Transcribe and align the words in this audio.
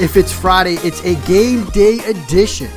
If 0.00 0.16
it's 0.16 0.32
Friday, 0.32 0.76
it's 0.76 1.04
a 1.04 1.16
game 1.26 1.66
day 1.66 1.98
edition 2.06 2.70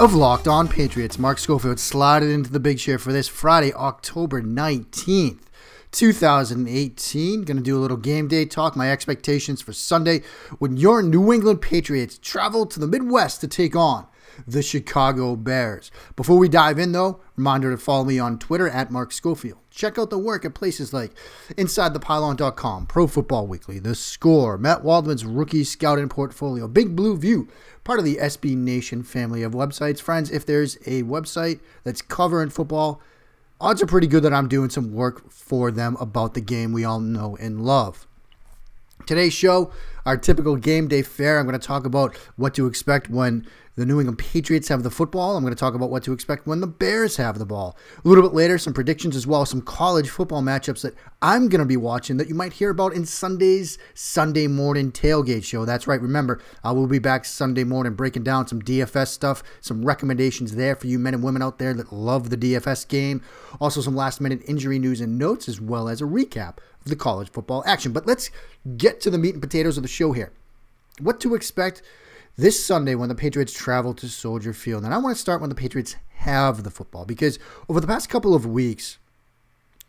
of 0.00 0.14
Locked 0.14 0.48
On 0.48 0.66
Patriots. 0.66 1.16
Mark 1.16 1.38
Schofield 1.38 1.78
slided 1.78 2.30
into 2.30 2.50
the 2.50 2.58
big 2.58 2.80
chair 2.80 2.98
for 2.98 3.12
this 3.12 3.28
Friday, 3.28 3.72
October 3.72 4.42
19th. 4.42 5.38
2018. 5.92 7.42
Going 7.42 7.56
to 7.56 7.62
do 7.62 7.78
a 7.78 7.80
little 7.80 7.96
game 7.96 8.26
day 8.28 8.44
talk, 8.44 8.76
my 8.76 8.90
expectations 8.90 9.62
for 9.62 9.72
Sunday 9.72 10.20
when 10.58 10.76
your 10.76 11.00
New 11.00 11.32
England 11.32 11.62
Patriots 11.62 12.18
travel 12.18 12.66
to 12.66 12.80
the 12.80 12.88
Midwest 12.88 13.40
to 13.40 13.48
take 13.48 13.74
on 13.74 14.06
the 14.46 14.62
Chicago 14.62 15.36
Bears. 15.36 15.90
Before 16.16 16.38
we 16.38 16.48
dive 16.48 16.78
in, 16.78 16.92
though, 16.92 17.20
reminder 17.36 17.70
to 17.70 17.76
follow 17.76 18.04
me 18.04 18.18
on 18.18 18.38
Twitter 18.38 18.68
at 18.68 18.90
Mark 18.90 19.12
Schofield. 19.12 19.58
Check 19.70 19.98
out 19.98 20.10
the 20.10 20.18
work 20.18 20.44
at 20.44 20.54
places 20.54 20.92
like 20.92 21.12
InsideThePylon.com, 21.50 22.86
Pro 22.86 23.06
Football 23.06 23.46
Weekly, 23.46 23.78
The 23.78 23.94
Score, 23.94 24.58
Matt 24.58 24.82
Waldman's 24.82 25.24
Rookie 25.24 25.64
Scouting 25.64 26.08
Portfolio, 26.08 26.66
Big 26.66 26.96
Blue 26.96 27.16
View, 27.16 27.48
part 27.84 27.98
of 27.98 28.04
the 28.04 28.16
SB 28.16 28.56
Nation 28.56 29.02
family 29.02 29.42
of 29.42 29.52
websites. 29.52 30.00
Friends, 30.00 30.30
if 30.30 30.44
there's 30.44 30.76
a 30.86 31.02
website 31.04 31.60
that's 31.84 32.02
covering 32.02 32.50
football, 32.50 33.00
odds 33.60 33.82
are 33.82 33.86
pretty 33.86 34.06
good 34.06 34.22
that 34.24 34.34
I'm 34.34 34.48
doing 34.48 34.70
some 34.70 34.92
work 34.92 35.30
for 35.30 35.70
them 35.70 35.96
about 36.00 36.34
the 36.34 36.40
game 36.40 36.72
we 36.72 36.84
all 36.84 37.00
know 37.00 37.36
and 37.40 37.64
love. 37.64 38.06
Today's 39.08 39.32
show, 39.32 39.72
our 40.04 40.18
typical 40.18 40.56
game 40.56 40.86
day 40.86 41.00
fare. 41.00 41.38
I'm 41.38 41.46
going 41.46 41.58
to 41.58 41.66
talk 41.66 41.86
about 41.86 42.14
what 42.36 42.52
to 42.56 42.66
expect 42.66 43.08
when 43.08 43.46
the 43.74 43.86
New 43.86 44.00
England 44.00 44.18
Patriots 44.18 44.68
have 44.68 44.82
the 44.82 44.90
football. 44.90 45.34
I'm 45.34 45.42
going 45.42 45.54
to 45.54 45.58
talk 45.58 45.72
about 45.72 45.88
what 45.88 46.02
to 46.02 46.12
expect 46.12 46.46
when 46.46 46.60
the 46.60 46.66
Bears 46.66 47.16
have 47.16 47.38
the 47.38 47.46
ball. 47.46 47.74
A 48.04 48.06
little 48.06 48.22
bit 48.22 48.34
later, 48.34 48.58
some 48.58 48.74
predictions 48.74 49.16
as 49.16 49.26
well, 49.26 49.46
some 49.46 49.62
college 49.62 50.10
football 50.10 50.42
matchups 50.42 50.82
that 50.82 50.94
I'm 51.22 51.48
going 51.48 51.60
to 51.60 51.64
be 51.64 51.78
watching 51.78 52.18
that 52.18 52.28
you 52.28 52.34
might 52.34 52.52
hear 52.52 52.68
about 52.68 52.92
in 52.92 53.06
Sunday's 53.06 53.78
Sunday 53.94 54.46
morning 54.46 54.92
tailgate 54.92 55.44
show. 55.44 55.64
That's 55.64 55.86
right. 55.86 56.02
Remember, 56.02 56.42
uh, 56.62 56.68
I 56.68 56.72
will 56.72 56.86
be 56.86 56.98
back 56.98 57.24
Sunday 57.24 57.64
morning 57.64 57.94
breaking 57.94 58.24
down 58.24 58.46
some 58.46 58.60
DFS 58.60 59.08
stuff, 59.08 59.42
some 59.62 59.86
recommendations 59.86 60.54
there 60.54 60.76
for 60.76 60.86
you 60.86 60.98
men 60.98 61.14
and 61.14 61.22
women 61.22 61.40
out 61.40 61.58
there 61.58 61.72
that 61.72 61.94
love 61.94 62.28
the 62.28 62.36
DFS 62.36 62.86
game. 62.86 63.22
Also, 63.58 63.80
some 63.80 63.96
last 63.96 64.20
minute 64.20 64.42
injury 64.44 64.78
news 64.78 65.00
and 65.00 65.16
notes, 65.16 65.48
as 65.48 65.62
well 65.62 65.88
as 65.88 66.02
a 66.02 66.04
recap 66.04 66.58
the 66.88 66.96
college 66.96 67.30
football 67.30 67.62
action. 67.66 67.92
But 67.92 68.06
let's 68.06 68.30
get 68.76 69.00
to 69.02 69.10
the 69.10 69.18
meat 69.18 69.34
and 69.34 69.42
potatoes 69.42 69.76
of 69.76 69.82
the 69.82 69.88
show 69.88 70.12
here. 70.12 70.32
What 71.00 71.20
to 71.20 71.34
expect 71.34 71.82
this 72.38 72.64
Sunday 72.64 72.94
when 72.94 73.08
the 73.08 73.14
Patriots 73.14 73.52
travel 73.52 73.92
to 73.94 74.08
Soldier 74.08 74.52
Field. 74.52 74.84
And 74.84 74.94
I 74.94 74.98
want 74.98 75.14
to 75.14 75.20
start 75.20 75.40
when 75.40 75.50
the 75.50 75.56
Patriots 75.56 75.96
have 76.18 76.62
the 76.62 76.70
football 76.70 77.04
because 77.04 77.38
over 77.68 77.80
the 77.80 77.86
past 77.86 78.08
couple 78.08 78.34
of 78.34 78.46
weeks, 78.46 78.98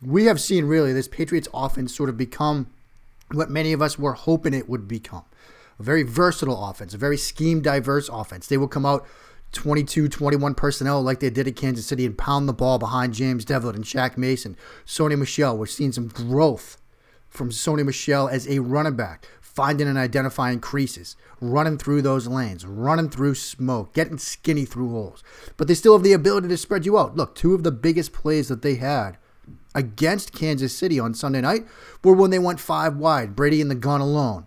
we 0.04 0.24
have 0.24 0.40
seen 0.40 0.64
really 0.64 0.92
this 0.92 1.08
Patriots 1.08 1.48
offense 1.54 1.94
sort 1.94 2.08
of 2.08 2.16
become 2.16 2.68
what 3.32 3.50
many 3.50 3.72
of 3.72 3.80
us 3.80 3.98
were 3.98 4.14
hoping 4.14 4.52
it 4.52 4.68
would 4.68 4.88
become 4.88 5.24
a 5.78 5.82
very 5.82 6.02
versatile 6.02 6.68
offense, 6.68 6.92
a 6.92 6.98
very 6.98 7.16
scheme 7.16 7.62
diverse 7.62 8.08
offense. 8.08 8.48
They 8.48 8.56
will 8.56 8.68
come 8.68 8.84
out 8.84 9.06
22, 9.52 10.08
21 10.08 10.54
personnel 10.54 11.02
like 11.02 11.20
they 11.20 11.30
did 11.30 11.46
at 11.46 11.56
Kansas 11.56 11.86
City 11.86 12.04
and 12.04 12.18
pound 12.18 12.48
the 12.48 12.52
ball 12.52 12.78
behind 12.78 13.14
James 13.14 13.44
Develin 13.44 13.76
and 13.76 13.84
Shaq 13.84 14.16
Mason. 14.16 14.56
Sony 14.84 15.16
Michel. 15.16 15.56
we're 15.56 15.66
seeing 15.66 15.92
some 15.92 16.08
growth 16.08 16.79
from 17.30 17.50
Sony 17.50 17.84
Michel 17.84 18.28
as 18.28 18.46
a 18.48 18.58
running 18.58 18.96
back 18.96 19.26
finding 19.60 19.88
and 19.88 19.98
identifying 19.98 20.60
creases, 20.60 21.16
running 21.40 21.76
through 21.76 22.00
those 22.00 22.26
lanes, 22.26 22.64
running 22.64 23.10
through 23.10 23.34
smoke, 23.34 23.92
getting 23.92 24.16
skinny 24.16 24.64
through 24.64 24.90
holes. 24.90 25.24
But 25.56 25.66
they 25.68 25.74
still 25.74 25.92
have 25.92 26.04
the 26.04 26.12
ability 26.12 26.48
to 26.48 26.56
spread 26.56 26.86
you 26.86 26.96
out. 26.96 27.16
Look, 27.16 27.34
two 27.34 27.54
of 27.54 27.64
the 27.64 27.72
biggest 27.72 28.12
plays 28.12 28.48
that 28.48 28.62
they 28.62 28.76
had 28.76 29.18
against 29.74 30.32
Kansas 30.32 30.74
City 30.74 31.00
on 31.00 31.14
Sunday 31.14 31.40
night 31.40 31.66
were 32.04 32.14
when 32.14 32.30
they 32.30 32.38
went 32.38 32.60
five 32.60 32.96
wide, 32.96 33.34
Brady 33.34 33.60
in 33.60 33.68
the 33.68 33.74
gun 33.74 34.00
alone. 34.00 34.46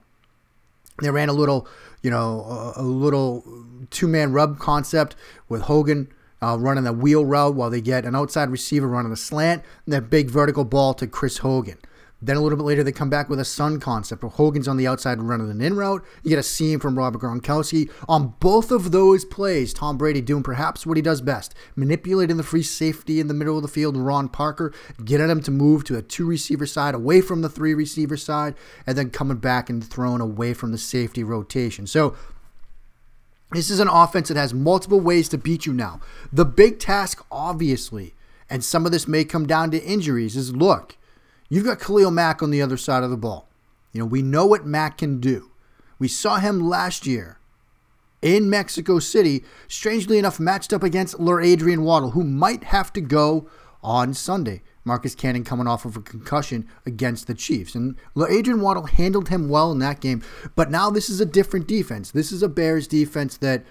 They 1.01 1.11
ran 1.11 1.29
a 1.29 1.33
little, 1.33 1.67
you 2.01 2.09
know, 2.09 2.73
a, 2.75 2.83
little 2.83 3.43
two 3.89 4.07
man 4.07 4.31
rub 4.31 4.57
concept 4.59 5.15
with 5.49 5.63
Hogan. 5.63 6.11
Uh, 6.41 6.57
running 6.57 6.85
a 6.85 6.91
wheel 6.91 7.23
route 7.23 7.55
while 7.55 7.69
they 7.69 7.79
get 7.79 8.03
an 8.03 8.17
outside 8.17 8.49
receiver 8.49 8.85
running 8.85 9.09
the 9.09 9.15
slant 9.15 9.63
and 9.85 9.93
that 9.93 10.09
big 10.09 10.29
vertical 10.29 10.65
ball 10.65 10.93
to 10.93 11.07
Chris 11.07 11.37
Hogan. 11.37 11.77
Then 12.23 12.37
a 12.37 12.41
little 12.41 12.57
bit 12.57 12.63
later, 12.63 12.85
they 12.85 12.93
come 12.93 13.09
back 13.09 13.29
with 13.29 13.41
a 13.41 13.45
sun 13.45 13.81
concept 13.81 14.23
where 14.23 14.29
Hogan's 14.29 14.69
on 14.69 14.77
the 14.77 14.87
outside 14.87 15.21
running 15.21 15.51
an 15.51 15.59
in 15.59 15.75
route. 15.75 16.05
You 16.23 16.29
get 16.29 16.39
a 16.39 16.43
seam 16.43 16.79
from 16.79 16.97
Robert 16.97 17.21
Gronkowski. 17.21 17.91
On 18.07 18.33
both 18.39 18.71
of 18.71 18.93
those 18.93 19.25
plays, 19.25 19.73
Tom 19.73 19.97
Brady 19.97 20.21
doing 20.21 20.41
perhaps 20.41 20.85
what 20.85 20.95
he 20.95 21.03
does 21.03 21.19
best 21.19 21.53
manipulating 21.75 22.37
the 22.37 22.43
free 22.43 22.63
safety 22.63 23.19
in 23.19 23.27
the 23.27 23.33
middle 23.33 23.57
of 23.57 23.61
the 23.61 23.67
field, 23.67 23.97
Ron 23.97 24.29
Parker, 24.29 24.73
getting 25.03 25.29
him 25.29 25.41
to 25.41 25.51
move 25.51 25.83
to 25.83 25.97
a 25.97 26.01
two 26.01 26.25
receiver 26.25 26.65
side 26.65 26.95
away 26.95 27.19
from 27.19 27.41
the 27.41 27.49
three 27.49 27.73
receiver 27.73 28.15
side, 28.15 28.55
and 28.87 28.97
then 28.97 29.09
coming 29.09 29.37
back 29.37 29.69
and 29.69 29.83
throwing 29.83 30.21
away 30.21 30.53
from 30.53 30.71
the 30.71 30.77
safety 30.77 31.25
rotation. 31.25 31.85
So 31.85 32.15
this 33.51 33.69
is 33.69 33.81
an 33.81 33.89
offense 33.89 34.29
that 34.29 34.37
has 34.37 34.53
multiple 34.53 35.01
ways 35.01 35.27
to 35.29 35.37
beat 35.37 35.65
you 35.65 35.73
now. 35.73 35.99
The 36.31 36.45
big 36.45 36.79
task, 36.79 37.25
obviously, 37.29 38.15
and 38.49 38.63
some 38.63 38.85
of 38.85 38.93
this 38.93 39.09
may 39.09 39.25
come 39.25 39.45
down 39.45 39.71
to 39.71 39.83
injuries, 39.83 40.37
is 40.37 40.55
look 40.55 40.95
You've 41.53 41.65
got 41.65 41.79
Khalil 41.79 42.09
Mack 42.09 42.41
on 42.41 42.49
the 42.49 42.63
other 42.63 42.77
side 42.77 43.03
of 43.03 43.11
the 43.11 43.15
ball. 43.15 43.47
You 43.91 43.99
know, 43.99 44.07
we 44.07 44.23
know 44.23 44.43
what 44.43 44.65
Mack 44.65 44.97
can 44.97 45.19
do. 45.19 45.51
We 45.99 46.07
saw 46.07 46.37
him 46.37 46.67
last 46.67 47.05
year 47.05 47.37
in 48.23 48.49
Mexico 48.49 48.97
City, 48.97 49.43
strangely 49.67 50.17
enough, 50.17 50.39
matched 50.39 50.73
up 50.73 50.81
against 50.81 51.19
Lur 51.19 51.41
Adrian 51.41 51.83
Waddle, 51.83 52.09
who 52.11 52.23
might 52.23 52.63
have 52.63 52.91
to 52.93 53.01
go 53.01 53.47
on 53.83 54.15
Sunday. 54.15 54.63
Marcus 54.83 55.13
Cannon 55.13 55.43
coming 55.43 55.67
off 55.67 55.85
of 55.85 55.95
a 55.95 56.01
concussion 56.01 56.67
against 56.87 57.27
the 57.27 57.35
Chiefs. 57.35 57.75
And 57.75 57.97
Adrian 58.17 58.59
Waddle 58.59 58.87
handled 58.87 59.29
him 59.29 59.47
well 59.47 59.71
in 59.71 59.77
that 59.77 59.99
game. 59.99 60.23
But 60.55 60.71
now 60.71 60.89
this 60.89 61.07
is 61.07 61.21
a 61.21 61.25
different 61.25 61.67
defense. 61.67 62.09
This 62.09 62.31
is 62.31 62.41
a 62.41 62.49
Bears 62.49 62.87
defense 62.87 63.37
that 63.37 63.63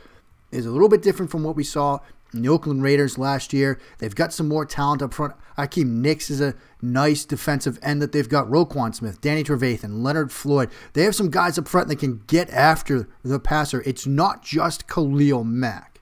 is 0.53 0.67
a 0.67 0.71
little 0.71 0.89
bit 0.89 1.03
different 1.03 1.33
from 1.33 1.43
what 1.43 1.57
we 1.57 1.65
saw 1.65 1.99
the 2.33 2.49
Oakland 2.49 2.83
Raiders 2.83 3.19
last 3.19 3.53
year. 3.53 3.79
They've 3.99 4.15
got 4.15 4.33
some 4.33 4.49
more 4.49 4.65
talent 4.65 5.03
up 5.03 5.13
front. 5.13 5.35
Akiem 5.59 6.05
Hicks 6.05 6.31
is 6.31 6.41
a 6.41 6.55
nice 6.81 7.25
defensive 7.25 7.79
end 7.83 8.01
that 8.01 8.13
they've 8.13 8.29
got. 8.29 8.49
Roquan 8.49 8.95
Smith, 8.95 9.21
Danny 9.21 9.45
Trevathan, 9.45 10.03
Leonard 10.03 10.33
Floyd. 10.33 10.71
They 10.95 11.03
have 11.03 11.15
some 11.15 11.31
guys 11.31 11.59
up 11.59 11.69
front 11.69 11.89
that 11.89 11.99
can 11.99 12.23
get 12.27 12.49
after 12.51 13.09
the 13.23 13.39
passer. 13.39 13.83
It's 13.83 14.07
not 14.07 14.43
just 14.43 14.89
Khalil 14.89 15.45
Mack. 15.45 16.01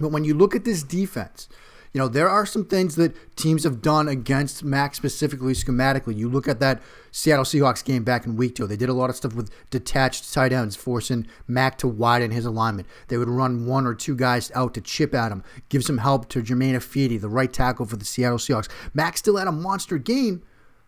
But 0.00 0.12
when 0.12 0.24
you 0.24 0.34
look 0.34 0.54
at 0.54 0.64
this 0.64 0.82
defense, 0.82 1.48
you 1.92 1.98
know, 1.98 2.08
there 2.08 2.28
are 2.28 2.46
some 2.46 2.64
things 2.64 2.94
that 2.96 3.36
teams 3.36 3.64
have 3.64 3.82
done 3.82 4.08
against 4.08 4.64
Mack 4.64 4.94
specifically 4.94 5.52
schematically. 5.52 6.16
You 6.16 6.28
look 6.28 6.48
at 6.48 6.58
that 6.60 6.80
Seattle 7.10 7.44
Seahawks 7.44 7.84
game 7.84 8.02
back 8.02 8.24
in 8.24 8.36
week 8.36 8.54
two. 8.54 8.66
They 8.66 8.76
did 8.76 8.88
a 8.88 8.94
lot 8.94 9.10
of 9.10 9.16
stuff 9.16 9.34
with 9.34 9.50
detached 9.70 10.32
tight 10.32 10.54
ends, 10.54 10.74
forcing 10.74 11.26
Mack 11.46 11.76
to 11.78 11.88
widen 11.88 12.30
his 12.30 12.46
alignment. 12.46 12.88
They 13.08 13.18
would 13.18 13.28
run 13.28 13.66
one 13.66 13.86
or 13.86 13.94
two 13.94 14.16
guys 14.16 14.50
out 14.54 14.72
to 14.74 14.80
chip 14.80 15.14
at 15.14 15.32
him, 15.32 15.44
give 15.68 15.84
some 15.84 15.98
help 15.98 16.30
to 16.30 16.40
Germain 16.40 16.74
Ifedi, 16.74 17.20
the 17.20 17.28
right 17.28 17.52
tackle 17.52 17.84
for 17.84 17.96
the 17.96 18.06
Seattle 18.06 18.38
Seahawks. 18.38 18.70
Mack 18.94 19.18
still 19.18 19.36
had 19.36 19.48
a 19.48 19.52
monster 19.52 19.98
game, 19.98 20.42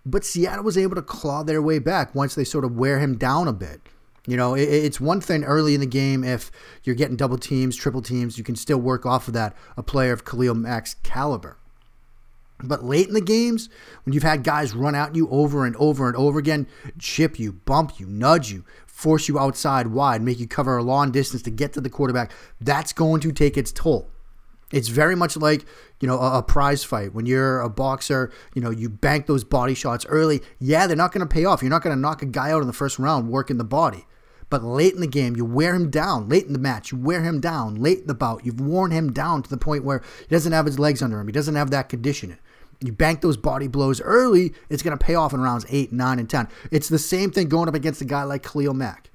but 0.06 0.24
Seattle 0.24 0.64
was 0.64 0.78
able 0.78 0.94
to 0.94 1.02
claw 1.02 1.42
their 1.42 1.60
way 1.60 1.78
back 1.78 2.14
once 2.14 2.34
they 2.34 2.44
sort 2.44 2.64
of 2.64 2.76
wear 2.76 2.98
him 2.98 3.18
down 3.18 3.46
a 3.46 3.52
bit. 3.52 3.82
You 4.26 4.38
know, 4.38 4.54
it's 4.54 4.98
one 4.98 5.20
thing 5.20 5.44
early 5.44 5.74
in 5.74 5.80
the 5.80 5.86
game 5.86 6.24
if 6.24 6.50
you're 6.82 6.94
getting 6.94 7.16
double 7.16 7.36
teams, 7.36 7.76
triple 7.76 8.00
teams, 8.00 8.38
you 8.38 8.44
can 8.44 8.56
still 8.56 8.78
work 8.78 9.04
off 9.04 9.28
of 9.28 9.34
that, 9.34 9.54
a 9.76 9.82
player 9.82 10.14
of 10.14 10.24
Khalil 10.24 10.54
Mack's 10.54 10.94
caliber. 11.02 11.58
But 12.62 12.84
late 12.84 13.08
in 13.08 13.14
the 13.14 13.20
games, 13.20 13.68
when 14.04 14.14
you've 14.14 14.22
had 14.22 14.42
guys 14.42 14.74
run 14.74 14.94
at 14.94 15.14
you 15.14 15.28
over 15.28 15.66
and 15.66 15.76
over 15.76 16.06
and 16.06 16.16
over 16.16 16.38
again, 16.38 16.66
chip 16.98 17.38
you, 17.38 17.52
bump 17.52 18.00
you, 18.00 18.06
nudge 18.06 18.50
you, 18.50 18.64
force 18.86 19.28
you 19.28 19.38
outside 19.38 19.88
wide, 19.88 20.22
make 20.22 20.38
you 20.38 20.46
cover 20.46 20.78
a 20.78 20.82
long 20.82 21.10
distance 21.10 21.42
to 21.42 21.50
get 21.50 21.74
to 21.74 21.80
the 21.82 21.90
quarterback, 21.90 22.32
that's 22.60 22.94
going 22.94 23.20
to 23.20 23.32
take 23.32 23.58
its 23.58 23.72
toll. 23.72 24.08
It's 24.72 24.88
very 24.88 25.14
much 25.14 25.36
like, 25.36 25.66
you 26.00 26.08
know, 26.08 26.18
a, 26.18 26.38
a, 26.38 26.42
prize 26.42 26.82
fight. 26.82 27.12
When 27.12 27.26
you're 27.26 27.60
a 27.60 27.68
boxer, 27.68 28.32
you 28.54 28.62
know, 28.62 28.70
you 28.70 28.88
bank 28.88 29.26
those 29.26 29.44
body 29.44 29.74
shots 29.74 30.06
early. 30.06 30.40
Yeah, 30.58 30.86
they're 30.86 30.96
not 30.96 31.12
going 31.12 31.26
to 31.26 31.32
pay 31.32 31.44
off. 31.44 31.62
You're 31.62 31.70
not 31.70 31.82
going 31.82 31.94
to 31.94 32.00
knock 32.00 32.22
a 32.22 32.26
guy 32.26 32.50
out 32.50 32.62
in 32.62 32.66
the 32.66 32.72
first 32.72 32.98
round 32.98 33.28
working 33.28 33.58
the 33.58 33.64
body. 33.64 34.06
But 34.54 34.62
late 34.62 34.94
in 34.94 35.00
the 35.00 35.08
game, 35.08 35.34
you 35.34 35.44
wear 35.44 35.74
him 35.74 35.90
down. 35.90 36.28
Late 36.28 36.46
in 36.46 36.52
the 36.52 36.60
match, 36.60 36.92
you 36.92 36.96
wear 36.96 37.24
him 37.24 37.40
down. 37.40 37.74
Late 37.74 38.02
in 38.02 38.06
the 38.06 38.14
bout, 38.14 38.46
you've 38.46 38.60
worn 38.60 38.92
him 38.92 39.12
down 39.12 39.42
to 39.42 39.50
the 39.50 39.56
point 39.56 39.82
where 39.82 40.00
he 40.20 40.32
doesn't 40.32 40.52
have 40.52 40.66
his 40.66 40.78
legs 40.78 41.02
under 41.02 41.18
him. 41.18 41.26
He 41.26 41.32
doesn't 41.32 41.56
have 41.56 41.72
that 41.72 41.88
conditioning. 41.88 42.38
You 42.80 42.92
bank 42.92 43.20
those 43.20 43.36
body 43.36 43.66
blows 43.66 44.00
early, 44.00 44.54
it's 44.70 44.84
going 44.84 44.96
to 44.96 45.04
pay 45.04 45.16
off 45.16 45.32
in 45.32 45.40
rounds 45.40 45.66
8, 45.68 45.92
9, 45.92 46.18
and 46.20 46.30
10. 46.30 46.46
It's 46.70 46.88
the 46.88 47.00
same 47.00 47.32
thing 47.32 47.48
going 47.48 47.68
up 47.68 47.74
against 47.74 48.00
a 48.00 48.04
guy 48.04 48.22
like 48.22 48.44
Khalil 48.44 48.74
Mack. 48.74 49.10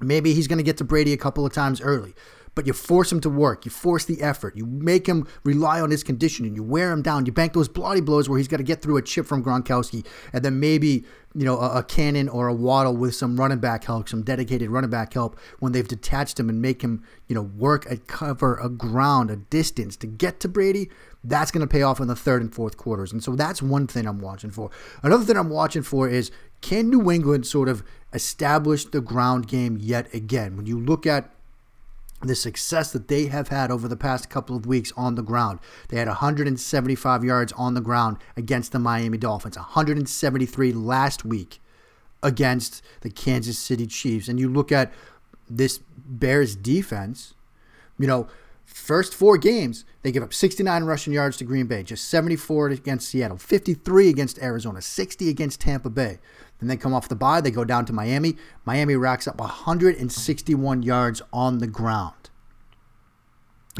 Maybe 0.00 0.34
he's 0.34 0.46
going 0.46 0.58
to 0.58 0.62
get 0.62 0.76
to 0.76 0.84
Brady 0.84 1.12
a 1.12 1.16
couple 1.16 1.44
of 1.44 1.52
times 1.52 1.80
early 1.80 2.14
but 2.54 2.66
you 2.66 2.72
force 2.72 3.10
him 3.10 3.20
to 3.20 3.30
work. 3.30 3.64
You 3.64 3.70
force 3.70 4.04
the 4.04 4.20
effort. 4.20 4.56
You 4.56 4.66
make 4.66 5.06
him 5.06 5.26
rely 5.44 5.80
on 5.80 5.90
his 5.90 6.02
conditioning. 6.02 6.54
You 6.54 6.62
wear 6.62 6.92
him 6.92 7.02
down. 7.02 7.26
You 7.26 7.32
bank 7.32 7.54
those 7.54 7.68
bloody 7.68 8.00
blows 8.00 8.28
where 8.28 8.38
he's 8.38 8.48
got 8.48 8.58
to 8.58 8.62
get 8.62 8.82
through 8.82 8.98
a 8.98 9.02
chip 9.02 9.26
from 9.26 9.42
Gronkowski, 9.42 10.04
and 10.32 10.44
then 10.44 10.60
maybe 10.60 11.04
you 11.34 11.46
know 11.46 11.58
a, 11.58 11.78
a 11.78 11.82
cannon 11.82 12.28
or 12.28 12.48
a 12.48 12.54
waddle 12.54 12.96
with 12.96 13.14
some 13.14 13.38
running 13.38 13.58
back 13.58 13.84
help, 13.84 14.08
some 14.08 14.22
dedicated 14.22 14.70
running 14.70 14.90
back 14.90 15.14
help 15.14 15.38
when 15.60 15.72
they've 15.72 15.88
detached 15.88 16.38
him 16.38 16.48
and 16.48 16.60
make 16.60 16.82
him 16.82 17.02
you 17.26 17.34
know 17.34 17.42
work 17.42 17.90
a 17.90 17.96
cover, 17.96 18.56
a 18.56 18.68
ground, 18.68 19.30
a 19.30 19.36
distance 19.36 19.96
to 19.96 20.06
get 20.06 20.40
to 20.40 20.48
Brady. 20.48 20.90
That's 21.24 21.52
going 21.52 21.66
to 21.66 21.72
pay 21.72 21.82
off 21.82 22.00
in 22.00 22.08
the 22.08 22.16
third 22.16 22.42
and 22.42 22.52
fourth 22.52 22.76
quarters, 22.76 23.12
and 23.12 23.22
so 23.22 23.34
that's 23.34 23.62
one 23.62 23.86
thing 23.86 24.06
I'm 24.06 24.20
watching 24.20 24.50
for. 24.50 24.70
Another 25.02 25.24
thing 25.24 25.36
I'm 25.36 25.50
watching 25.50 25.82
for 25.82 26.08
is 26.08 26.30
can 26.60 26.90
New 26.90 27.10
England 27.10 27.46
sort 27.46 27.68
of 27.68 27.82
establish 28.12 28.84
the 28.84 29.00
ground 29.00 29.48
game 29.48 29.78
yet 29.80 30.12
again. 30.12 30.56
When 30.56 30.66
you 30.66 30.78
look 30.78 31.06
at 31.06 31.30
the 32.22 32.34
success 32.34 32.92
that 32.92 33.08
they 33.08 33.26
have 33.26 33.48
had 33.48 33.70
over 33.70 33.88
the 33.88 33.96
past 33.96 34.30
couple 34.30 34.56
of 34.56 34.66
weeks 34.66 34.92
on 34.96 35.14
the 35.14 35.22
ground. 35.22 35.58
They 35.88 35.98
had 35.98 36.08
175 36.08 37.24
yards 37.24 37.52
on 37.52 37.74
the 37.74 37.80
ground 37.80 38.18
against 38.36 38.72
the 38.72 38.78
Miami 38.78 39.18
Dolphins, 39.18 39.56
173 39.56 40.72
last 40.72 41.24
week 41.24 41.60
against 42.22 42.82
the 43.00 43.10
Kansas 43.10 43.58
City 43.58 43.86
Chiefs. 43.86 44.28
And 44.28 44.38
you 44.38 44.48
look 44.48 44.70
at 44.70 44.92
this 45.50 45.80
Bears 46.06 46.54
defense, 46.54 47.34
you 47.98 48.06
know, 48.06 48.28
first 48.64 49.14
four 49.14 49.36
games, 49.36 49.84
they 50.02 50.12
give 50.12 50.22
up 50.22 50.32
69 50.32 50.84
rushing 50.84 51.12
yards 51.12 51.36
to 51.38 51.44
Green 51.44 51.66
Bay, 51.66 51.82
just 51.82 52.08
74 52.08 52.68
against 52.68 53.08
Seattle, 53.08 53.36
53 53.36 54.08
against 54.08 54.38
Arizona, 54.40 54.80
60 54.80 55.28
against 55.28 55.60
Tampa 55.60 55.90
Bay. 55.90 56.18
And 56.62 56.70
then 56.70 56.78
come 56.78 56.94
off 56.94 57.08
the 57.08 57.16
bye, 57.16 57.40
they 57.40 57.50
go 57.50 57.64
down 57.64 57.84
to 57.86 57.92
Miami. 57.92 58.36
Miami 58.64 58.94
racks 58.94 59.26
up 59.26 59.38
161 59.38 60.84
yards 60.84 61.20
on 61.32 61.58
the 61.58 61.66
ground. 61.66 62.30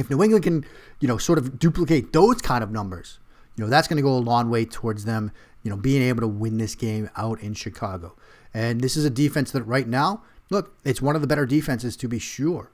If 0.00 0.11
New 0.11 0.20
England 0.20 0.43
can, 0.43 0.67
you 0.99 1.06
know, 1.06 1.17
sort 1.17 1.38
of 1.38 1.61
duplicate 1.61 2.12
those 2.12 2.43
kind 2.43 2.64
of 2.64 2.73
numbers, 2.73 3.20
you 3.56 3.62
know, 3.62 3.70
that's 3.70 3.87
going 3.87 3.99
to 3.99 4.02
go 4.02 4.17
a 4.17 4.19
long 4.19 4.50
way 4.50 4.64
towards 4.64 5.05
them, 5.05 5.31
you 5.62 5.70
know, 5.70 5.76
being 5.76 6.02
able 6.02 6.23
to 6.23 6.26
win 6.26 6.58
this 6.58 6.75
game 6.75 7.08
out 7.17 7.40
in 7.40 7.55
Chicago. 7.55 8.17
And 8.52 8.81
this 8.81 8.96
is 8.96 9.05
a 9.05 9.11
defense 9.11 9.52
that 9.52 9.62
right 9.62 9.87
now, 9.87 10.25
look, 10.50 10.75
it's 10.84 11.00
one 11.00 11.14
of 11.14 11.23
the 11.23 11.29
better 11.29 11.46
defenses 11.46 11.96
to 11.99 12.08
be 12.08 12.19
sure. 12.19 12.73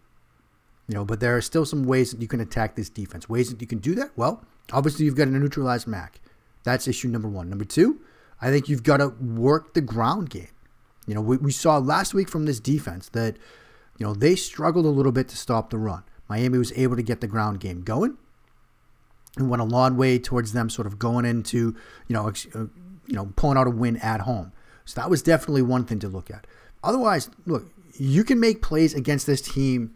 You 0.87 0.95
know, 0.95 1.05
but 1.05 1.21
there 1.21 1.37
are 1.37 1.43
still 1.43 1.67
some 1.67 1.85
ways 1.85 2.13
that 2.13 2.23
you 2.23 2.29
can 2.29 2.41
attack 2.41 2.77
this 2.77 2.89
defense. 2.89 3.29
Ways 3.29 3.51
that 3.51 3.61
you 3.61 3.67
can 3.67 3.79
do 3.79 3.95
that? 3.97 4.11
Well, 4.17 4.43
obviously 4.73 5.05
you've 5.05 5.17
got 5.17 5.27
to 5.27 5.33
neutralize 5.33 5.87
Mack. 5.87 6.19
That's 6.65 6.89
issue 6.89 7.09
number 7.09 7.29
one. 7.29 7.51
Number 7.51 7.67
two, 7.67 8.01
I 8.41 8.51
think 8.51 8.69
you've 8.69 8.83
got 8.83 8.99
to 8.99 9.09
work 9.09 9.75
the 9.75 9.81
ground 9.81 10.31
game. 10.31 10.49
You 11.07 11.15
know, 11.15 11.21
we, 11.21 11.39
we 11.39 11.53
saw 11.53 11.79
last 11.79 12.15
week 12.15 12.29
from 12.29 12.45
this 12.45 12.61
defense 12.61 13.09
that, 13.11 13.37
you 13.99 14.07
know, 14.07 14.15
they 14.15 14.37
struggled 14.37 14.85
a 14.85 14.91
little 14.91 15.13
bit 15.13 15.29
to 15.29 15.37
stop 15.37 15.71
the 15.71 15.79
run. 15.79 16.05
Miami 16.29 16.59
was 16.59 16.73
able 16.77 16.97
to 16.97 17.03
get 17.03 17.21
the 17.21 17.27
ground 17.27 17.61
game 17.61 17.83
going 17.83 18.19
and 19.37 19.49
went 19.49 19.63
a 19.63 19.65
long 19.65 19.97
way 19.97 20.19
towards 20.19 20.53
them 20.53 20.69
sort 20.69 20.87
of 20.87 20.99
going 20.99 21.25
into, 21.25 21.75
you 22.07 22.15
know, 22.15 22.29
uh, 22.55 22.67
you 23.07 23.15
know, 23.15 23.33
pulling 23.37 23.57
out 23.57 23.67
a 23.67 23.71
win 23.71 23.97
at 23.99 24.21
home. 24.21 24.53
So 24.85 25.01
that 25.01 25.11
was 25.11 25.23
definitely 25.23 25.63
one 25.63 25.85
thing 25.85 25.99
to 26.01 26.09
look 26.09 26.31
at. 26.31 26.47
Otherwise, 26.85 27.31
look, 27.47 27.71
you 27.95 28.23
can 28.23 28.39
make 28.39 28.63
plays 28.63 28.95
against 28.95 29.27
this 29.27 29.41
team 29.41 29.95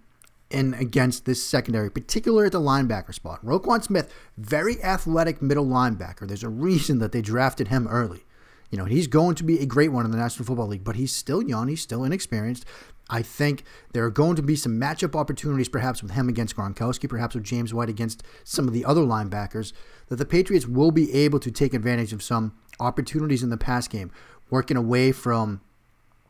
and 0.50 0.74
against 0.74 1.24
this 1.24 1.42
secondary, 1.42 1.90
particularly 1.90 2.46
at 2.46 2.52
the 2.52 2.60
linebacker 2.60 3.14
spot. 3.14 3.44
Roquan 3.44 3.82
Smith, 3.82 4.12
very 4.36 4.82
athletic 4.82 5.40
middle 5.40 5.66
linebacker. 5.66 6.26
There's 6.26 6.42
a 6.42 6.48
reason 6.48 6.98
that 6.98 7.12
they 7.12 7.22
drafted 7.22 7.68
him 7.68 7.86
early. 7.88 8.24
You 8.72 8.78
know, 8.78 8.86
he's 8.86 9.06
going 9.06 9.34
to 9.36 9.44
be 9.44 9.60
a 9.60 9.66
great 9.66 9.92
one 9.92 10.06
in 10.06 10.10
the 10.10 10.16
National 10.16 10.46
Football 10.46 10.68
League, 10.68 10.82
but 10.82 10.96
he's 10.96 11.12
still 11.12 11.42
young, 11.42 11.68
he's 11.68 11.82
still 11.82 12.04
inexperienced. 12.04 12.64
I 13.10 13.20
think 13.20 13.64
there 13.92 14.02
are 14.06 14.10
going 14.10 14.34
to 14.36 14.42
be 14.42 14.56
some 14.56 14.80
matchup 14.80 15.14
opportunities, 15.14 15.68
perhaps 15.68 16.02
with 16.02 16.12
him 16.12 16.26
against 16.26 16.56
Gronkowski, 16.56 17.06
perhaps 17.06 17.34
with 17.34 17.44
James 17.44 17.74
White 17.74 17.90
against 17.90 18.22
some 18.44 18.66
of 18.66 18.72
the 18.72 18.86
other 18.86 19.02
linebackers, 19.02 19.74
that 20.08 20.16
the 20.16 20.24
Patriots 20.24 20.66
will 20.66 20.90
be 20.90 21.12
able 21.12 21.38
to 21.40 21.50
take 21.50 21.74
advantage 21.74 22.14
of 22.14 22.22
some 22.22 22.54
opportunities 22.80 23.42
in 23.42 23.50
the 23.50 23.58
pass 23.58 23.86
game, 23.86 24.10
working 24.48 24.78
away 24.78 25.12
from 25.12 25.60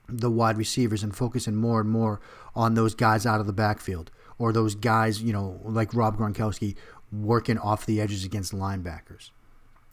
the 0.09 0.31
wide 0.31 0.59
receivers 0.59 1.05
and 1.05 1.15
focusing 1.15 1.55
more 1.55 1.81
and 1.81 1.89
more 1.89 2.21
on 2.57 2.75
those 2.75 2.97
guys 2.97 3.25
out 3.25 3.39
of 3.39 3.47
the 3.47 3.53
backfield 3.53 4.11
or 4.37 4.53
those 4.53 4.75
guys, 4.75 5.23
you 5.23 5.33
know, 5.33 5.61
like 5.63 5.95
Rob 5.95 6.19
Gronkowski 6.19 6.75
working 7.13 7.59
off 7.59 7.87
the 7.87 8.01
edges 8.01 8.25
against 8.25 8.53
linebackers. 8.53 9.31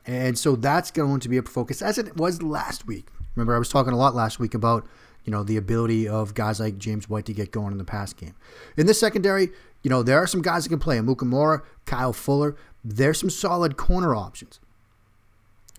And 0.09 0.39
so 0.39 0.56
that's 0.56 0.89
going 0.89 1.19
to 1.19 1.29
be 1.29 1.38
a 1.38 1.44
focus 1.44 1.83
as 1.83 2.00
it 2.00 2.17
was 2.17 2.41
last 2.41 2.88
week. 2.88 3.09
Remember, 3.35 3.56
I 3.56 3.59
was 3.59 3.69
talking 3.69 3.94
a 3.94 3.95
lot 3.95 4.15
last 4.15 4.39
week 4.39 4.56
about, 4.56 4.88
you 5.23 5.29
know, 5.29 5.44
the 5.44 5.56
ability 5.56 6.07
of 6.07 6.33
guys 6.33 6.59
like 6.59 6.79
James 6.79 7.07
White 7.07 7.27
to 7.27 7.33
get 7.33 7.51
going 7.51 7.73
in 7.73 7.77
the 7.77 7.83
pass 7.83 8.11
game. 8.11 8.33
In 8.75 8.88
the 8.88 8.95
secondary, 8.95 9.50
you 9.83 9.89
know, 9.91 10.01
there 10.01 10.17
are 10.17 10.25
some 10.25 10.41
guys 10.41 10.63
that 10.63 10.69
can 10.69 10.79
play. 10.79 10.97
Amukamara, 10.97 11.61
Kyle 11.85 12.11
Fuller. 12.11 12.56
There's 12.83 13.19
some 13.19 13.29
solid 13.29 13.77
corner 13.77 14.15
options. 14.15 14.59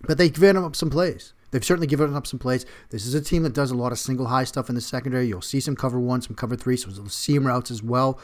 But 0.03 0.17
they've 0.17 0.33
given 0.33 0.55
up 0.55 0.77
some 0.77 0.89
plays. 0.89 1.33
They've 1.51 1.65
certainly 1.65 1.87
given 1.87 2.15
up 2.15 2.25
some 2.25 2.39
plays. 2.39 2.65
This 2.89 3.05
is 3.05 3.13
a 3.13 3.19
team 3.19 3.43
that 3.43 3.53
does 3.53 3.71
a 3.71 3.75
lot 3.75 3.91
of 3.91 3.99
single 3.99 4.27
high 4.27 4.45
stuff 4.45 4.69
in 4.69 4.75
the 4.75 4.81
secondary. 4.81 5.27
You'll 5.27 5.41
see 5.41 5.59
some 5.59 5.75
cover 5.75 5.99
one, 5.99 6.21
some 6.21 6.37
cover 6.37 6.55
three, 6.55 6.77
some 6.77 7.09
seam 7.09 7.45
routes 7.45 7.69
as 7.69 7.83
well. 7.83 8.17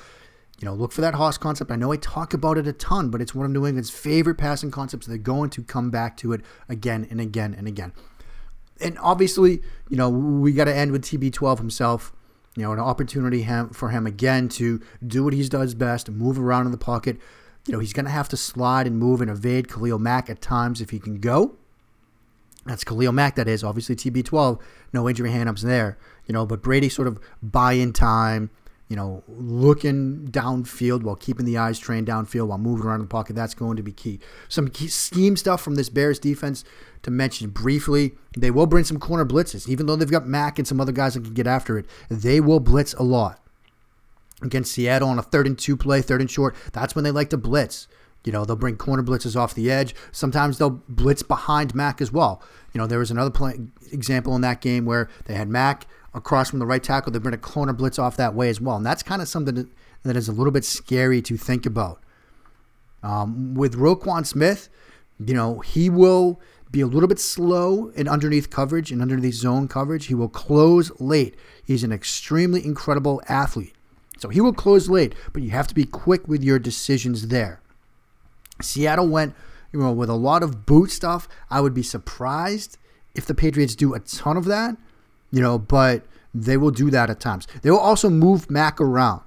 You 0.59 0.65
know, 0.65 0.74
look 0.74 0.92
for 0.92 1.01
that 1.01 1.13
Hoss 1.13 1.38
concept. 1.38 1.69
I 1.71 1.75
know 1.75 1.92
I 1.92 1.98
talk 1.98 2.33
about 2.33 2.57
it 2.57 2.68
a 2.68 2.74
ton, 2.74 3.09
but 3.09 3.21
it's 3.21 3.36
one 3.36 3.45
of 3.45 3.51
New 3.51 3.68
England's 3.68 3.92
favorite 3.92 4.39
passing 4.39 4.71
concepts. 4.71 5.06
They're 5.06 5.18
going 5.18 5.51
to 5.51 5.63
come 5.63 5.92
back 5.92 6.18
to 6.18 6.33
it 6.33 6.42
again 6.68 7.07
and 7.12 7.21
again 7.21 7.54
and 7.54 7.68
again. 7.68 7.94
And 8.81 8.98
obviously, 9.00 9.62
you 9.89 9.98
know, 9.98 10.09
we 10.09 10.54
got 10.54 10.65
to 10.65 10.75
end 10.75 10.92
with 10.92 11.04
TB12 11.04 11.59
himself. 11.59 12.12
You 12.56 12.63
know, 12.63 12.74
an 12.74 12.80
opportunity 12.80 13.48
for 13.71 13.89
him 13.89 14.07
again 14.07 14.50
to 14.50 14.81
do 15.06 15.24
what 15.24 15.33
he 15.33 15.48
does 15.48 15.75
best, 15.75 16.09
move 16.09 16.39
around 16.39 16.65
in 16.65 16.71
the 16.71 16.77
pocket. 16.77 17.19
You 17.68 17.74
know, 17.74 17.80
he's 17.80 17.94
going 17.94 18.06
to 18.06 18.12
have 18.12 18.30
to 18.30 18.38
slide 18.38 18.88
and 18.88 18.98
move 18.98 19.21
and 19.21 19.30
evade 19.30 19.69
Khalil 19.69 20.00
Mack 20.00 20.27
at 20.27 20.42
times 20.42 20.81
if 20.81 20.89
he 20.89 20.98
can 20.98 21.19
go. 21.19 21.56
That's 22.65 22.83
Khalil 22.83 23.12
Mack, 23.12 23.36
that 23.36 23.48
is. 23.48 23.63
Obviously, 23.63 23.95
TB12, 23.95 24.60
no 24.92 25.07
injury 25.07 25.30
hand-ups 25.30 25.62
there. 25.62 26.00
You 26.25 26.33
know, 26.33 26.48
but 26.48 26.63
Brady 26.63 26.89
sort 26.89 27.07
of 27.07 27.19
buy 27.44 27.74
in 27.74 27.94
time, 27.94 28.50
you 28.89 28.95
know, 28.95 29.24
looking 29.28 30.30
downfield 30.31 31.04
while 31.04 31.16
keeping 31.16 31.45
the 31.45 31.57
eyes 31.57 31.78
trained 31.78 32.07
downfield 32.07 32.48
while 32.48 32.57
moving 32.57 32.86
around 32.86 33.00
the 33.00 33.06
pocket. 33.06 33.36
That's 33.36 33.54
going 33.54 33.75
to 33.78 33.84
be 33.84 33.92
key. 33.92 34.19
Some 34.48 34.69
key 34.69 34.88
scheme 34.88 35.36
stuff 35.36 35.62
from 35.62 35.75
this 35.75 35.89
Bears 35.89 36.19
defense 36.19 36.63
to 37.04 37.12
mention 37.12 37.50
briefly. 37.50 38.13
They 38.38 38.50
will 38.50 38.66
bring 38.66 38.86
some 38.86 39.00
corner 39.00 39.25
blitzes, 39.25 39.68
even 39.68 39.86
though 39.86 39.98
they've 39.98 40.10
got 40.10 40.25
Mack 40.25 40.57
and 40.57 40.68
some 40.68 40.80
other 40.80 40.94
guys 40.94 41.16
that 41.16 41.25
can 41.25 41.34
get 41.34 41.48
after 41.48 41.78
it. 41.78 41.86
They 42.10 42.39
will 42.39 42.62
blitz 42.62 42.94
a 42.94 43.04
lot. 43.04 43.42
Against 44.42 44.72
Seattle 44.72 45.10
on 45.10 45.19
a 45.19 45.24
third 45.24 45.48
and 45.48 45.57
two 45.57 45.75
play, 45.75 46.01
third 46.01 46.22
and 46.22 46.30
short, 46.30 46.56
that's 46.72 46.95
when 46.95 47.04
they 47.04 47.12
like 47.12 47.31
to 47.31 47.38
blitz. 47.38 47.88
You 48.24 48.31
know, 48.31 48.45
they'll 48.45 48.56
bring 48.56 48.78
corner 48.78 49.04
blitzes 49.04 49.36
off 49.36 49.54
the 49.54 49.72
edge. 49.72 49.95
Sometimes 50.12 50.57
they'll 50.57 50.81
blitz 50.88 51.24
behind 51.24 51.74
Mack 51.74 52.01
as 52.01 52.12
well. 52.12 52.42
You 52.74 52.80
know, 52.80 52.88
there 52.88 53.00
was 53.00 53.10
another 53.10 53.31
play, 53.31 53.56
example 53.92 54.36
in 54.36 54.42
that 54.42 54.62
game 54.62 54.86
where 54.86 55.10
they 55.25 55.34
had 55.34 55.50
Mack 55.50 55.88
across 56.13 56.50
from 56.50 56.59
the 56.59 56.65
right 56.65 56.83
tackle. 56.83 57.12
They 57.12 57.19
bring 57.19 57.36
a 57.36 57.39
corner 57.39 57.74
blitz 57.74 58.00
off 58.00 58.18
that 58.18 58.33
way 58.33 58.50
as 58.50 58.59
well. 58.59 58.77
And 58.77 58.86
that's 58.86 59.04
kind 59.04 59.21
of 59.21 59.27
something 59.27 59.69
that 60.04 60.15
is 60.15 60.27
a 60.27 60.31
little 60.31 60.51
bit 60.51 60.65
scary 60.65 61.21
to 61.24 61.38
think 61.38 61.65
about. 61.65 62.01
Um, 63.04 63.54
with 63.54 63.75
Roquan 63.75 64.25
Smith, 64.25 64.69
you 65.24 65.33
know, 65.33 65.59
he 65.59 65.89
will 65.89 66.39
be 66.71 66.81
a 66.81 66.88
little 66.88 67.08
bit 67.08 67.20
slow 67.20 67.89
in 67.89 68.08
underneath 68.08 68.50
coverage 68.50 68.91
and 68.91 69.01
underneath 69.01 69.36
zone 69.36 69.67
coverage. 69.67 70.08
He 70.08 70.15
will 70.15 70.29
close 70.29 70.91
late. 71.00 71.36
He's 71.63 71.84
an 71.84 71.91
extremely 71.91 72.65
incredible 72.65 73.22
athlete. 73.27 73.74
So 74.17 74.29
he 74.29 74.41
will 74.41 74.53
close 74.53 74.89
late, 74.89 75.13
but 75.32 75.43
you 75.43 75.51
have 75.51 75.67
to 75.67 75.75
be 75.75 75.86
quick 75.86 76.27
with 76.27 76.43
your 76.43 76.60
decisions 76.60 77.27
there. 77.27 77.62
Seattle 78.62 79.08
went, 79.08 79.36
you 79.72 79.79
know, 79.79 79.91
with 79.91 80.10
a 80.10 80.15
lot 80.15 80.41
of 80.41 80.65
boot 80.65 80.89
stuff. 80.91 81.27
I 81.50 81.62
would 81.62 81.74
be 81.74 81.84
surprised 81.84 82.77
if 83.13 83.25
the 83.25 83.36
Patriots 83.36 83.75
do 83.75 83.93
a 83.93 84.00
ton 84.00 84.36
of 84.36 84.46
that 84.46 84.75
you 85.31 85.41
know, 85.41 85.57
but 85.57 86.03
they 86.34 86.57
will 86.57 86.72
do 86.72 86.89
that 86.91 87.10
at 87.10 87.19
times. 87.19 87.48
They 87.62 87.72
will 87.72 87.79
also 87.79 88.10
move 88.10 88.50
Mack 88.50 88.79
around. 88.79 89.22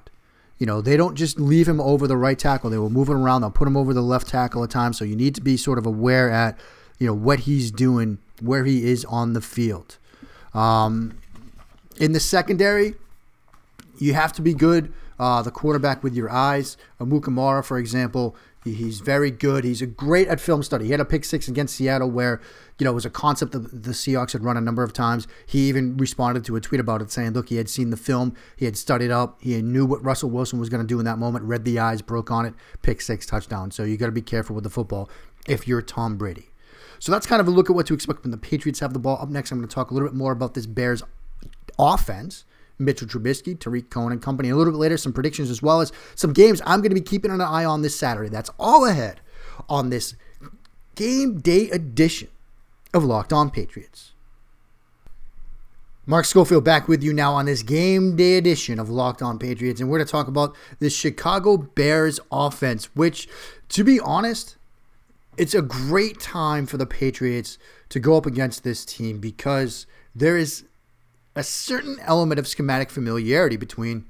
You 0.59 0.66
know, 0.66 0.80
they 0.80 0.97
don't 0.97 1.14
just 1.14 1.40
leave 1.40 1.66
him 1.66 1.80
over 1.80 2.07
the 2.07 2.16
right 2.16 2.38
tackle. 2.38 2.69
They 2.69 2.78
will 2.78 2.90
move 2.90 3.09
him 3.09 3.16
around. 3.16 3.40
They'll 3.40 3.50
put 3.50 3.66
him 3.66 3.76
over 3.76 3.95
the 3.95 4.02
left 4.02 4.28
tackle 4.28 4.62
at 4.62 4.71
times. 4.71 4.99
So 4.99 5.04
you 5.04 5.16
need 5.16 5.35
to 5.37 5.40
be 5.40 5.57
sort 5.57 5.78
of 5.78 5.87
aware 5.87 6.30
at, 6.30 6.59
you 6.99 7.07
know, 7.07 7.14
what 7.14 7.40
he's 7.40 7.71
doing, 7.71 8.19
where 8.40 8.64
he 8.64 8.90
is 8.90 9.04
on 9.07 9.33
the 9.33 9.40
field. 9.40 9.97
Um, 10.52 11.19
in 11.99 12.12
the 12.12 12.21
secondary, 12.21 12.95
you 13.99 14.12
have 14.14 14.33
to 14.35 14.42
be 14.42 14.52
good. 14.52 14.92
Uh, 15.19 15.42
the 15.42 15.50
quarterback 15.50 16.02
with 16.02 16.14
your 16.14 16.30
eyes. 16.30 16.76
Amukamara, 16.99 17.64
for 17.64 17.78
example, 17.78 18.35
He's 18.62 19.00
very 19.00 19.31
good. 19.31 19.64
He's 19.64 19.81
a 19.81 19.87
great 19.87 20.29
at 20.29 20.38
film 20.38 20.62
study. 20.62 20.85
He 20.85 20.90
had 20.90 21.00
a 21.00 21.05
pick 21.07 21.25
six 21.25 21.49
against 21.49 21.76
Seattle 21.76 22.11
where, 22.11 22.43
you 22.79 22.85
know, 22.85 22.90
it 22.90 22.95
was 22.95 23.07
a 23.07 23.11
concept 23.11 23.52
that 23.52 23.83
the 23.83 23.93
Seahawks 23.93 24.33
had 24.33 24.45
run 24.45 24.59
a 24.59 24.61
number 24.61 24.83
of 24.83 24.93
times. 24.93 25.26
He 25.47 25.69
even 25.71 25.97
responded 25.97 26.45
to 26.45 26.57
a 26.57 26.61
tweet 26.61 26.79
about 26.79 27.00
it 27.00 27.11
saying, 27.11 27.33
look, 27.33 27.49
he 27.49 27.57
had 27.57 27.71
seen 27.71 27.88
the 27.88 27.97
film, 27.97 28.35
he 28.57 28.67
had 28.67 28.76
studied 28.76 29.11
up, 29.11 29.40
he 29.40 29.61
knew 29.62 29.87
what 29.87 30.05
Russell 30.05 30.29
Wilson 30.29 30.61
was 30.61 30.69
going 30.69 30.83
to 30.83 30.87
do 30.87 30.99
in 30.99 31.07
that 31.07 31.19
moment, 31.19 31.47
read 31.47 31.64
the 31.64 31.79
eyes, 31.79 32.02
broke 32.02 32.31
on 32.31 32.45
it, 32.45 32.52
pick 32.83 33.00
six, 33.00 33.25
touchdown. 33.25 33.71
So 33.71 33.85
you 33.85 33.97
got 33.97 34.07
to 34.07 34.12
be 34.12 34.21
careful 34.21 34.55
with 34.55 34.64
the 34.64 34.71
football 34.71 35.09
if 35.49 35.67
you're 35.67 35.81
Tom 35.81 36.19
Brady. 36.19 36.50
So 36.99 37.11
that's 37.11 37.26
kind 37.26 37.40
of 37.40 37.49
a 37.49 37.50
look 37.50 37.71
at 37.71 37.76
what 37.76 37.87
to 37.87 37.95
expect 37.95 38.25
when 38.25 38.31
the 38.31 38.37
Patriots 38.37 38.81
have 38.81 38.93
the 38.93 38.99
ball. 38.99 39.17
Up 39.23 39.31
next, 39.31 39.52
I'm 39.52 39.59
going 39.59 39.69
to 39.69 39.75
talk 39.75 39.90
a 39.90 39.95
little 39.95 40.09
bit 40.11 40.17
more 40.17 40.33
about 40.33 40.52
this 40.52 40.67
Bears 40.67 41.02
offense 41.79 42.45
Mitchell 42.81 43.07
Trubisky, 43.07 43.59
Tarik 43.59 43.91
Cohen, 43.91 44.13
and 44.13 44.23
company. 44.23 44.51
A 44.51 44.57
little 44.57 44.73
bit 44.73 44.79
later, 44.79 44.97
some 44.97 45.13
predictions 45.13 45.51
as 45.51 45.63
well 45.63 45.81
as 45.81 45.93
some 46.15 46.33
games 46.33 46.61
I'm 46.67 46.81
going 46.81 46.91
to 46.91 46.95
be 46.95 47.01
keeping 47.01 47.31
an 47.31 47.41
eye 47.41 47.65
on 47.65 47.83
this 47.83 47.97
Saturday. 47.97 48.29
That's 48.29 48.51
all 48.59 48.87
ahead 48.87 49.21
on 49.69 49.91
this 49.91 50.15
game 50.95 51.39
day 51.39 51.71
edition 51.71 52.29
of 52.93 53.05
Locked 53.05 53.33
On 53.33 53.51
Patriots. 53.51 54.13
Mark 56.07 56.25
Schofield 56.25 56.65
back 56.65 56.89
with 56.89 57.05
you 57.05 57.13
now 57.13 57.35
on 57.35 57.45
this 57.45 57.63
game 57.63 58.17
day 58.17 58.37
edition 58.37 58.81
of 58.81 58.91
Locked 58.91 59.23
On 59.23 59.39
Patriots, 59.39 59.81
and 59.81 59.89
we're 59.89 59.99
going 59.99 60.07
to 60.07 60.11
talk 60.11 60.27
about 60.27 60.57
the 60.81 60.91
Chicago 60.91 61.57
Bears 61.57 62.19
offense, 62.33 62.87
which, 62.97 63.29
to 63.69 63.85
be 63.85 64.01
honest, 64.01 64.57
it's 65.37 65.55
a 65.55 65.63
great 65.63 66.19
time 66.19 66.67
for 66.67 66.79
the 66.79 66.87
Patriots 66.87 67.59
to 67.91 68.01
go 68.01 68.17
up 68.17 68.27
against 68.27 68.65
this 68.65 68.85
team 68.85 69.21
because 69.21 69.87
there 70.15 70.37
is 70.37 70.65
a 71.35 71.43
certain 71.43 71.99
element 72.01 72.39
of 72.39 72.49
schematic 72.49 72.91
familiarity 72.91 73.57
between 73.57 74.05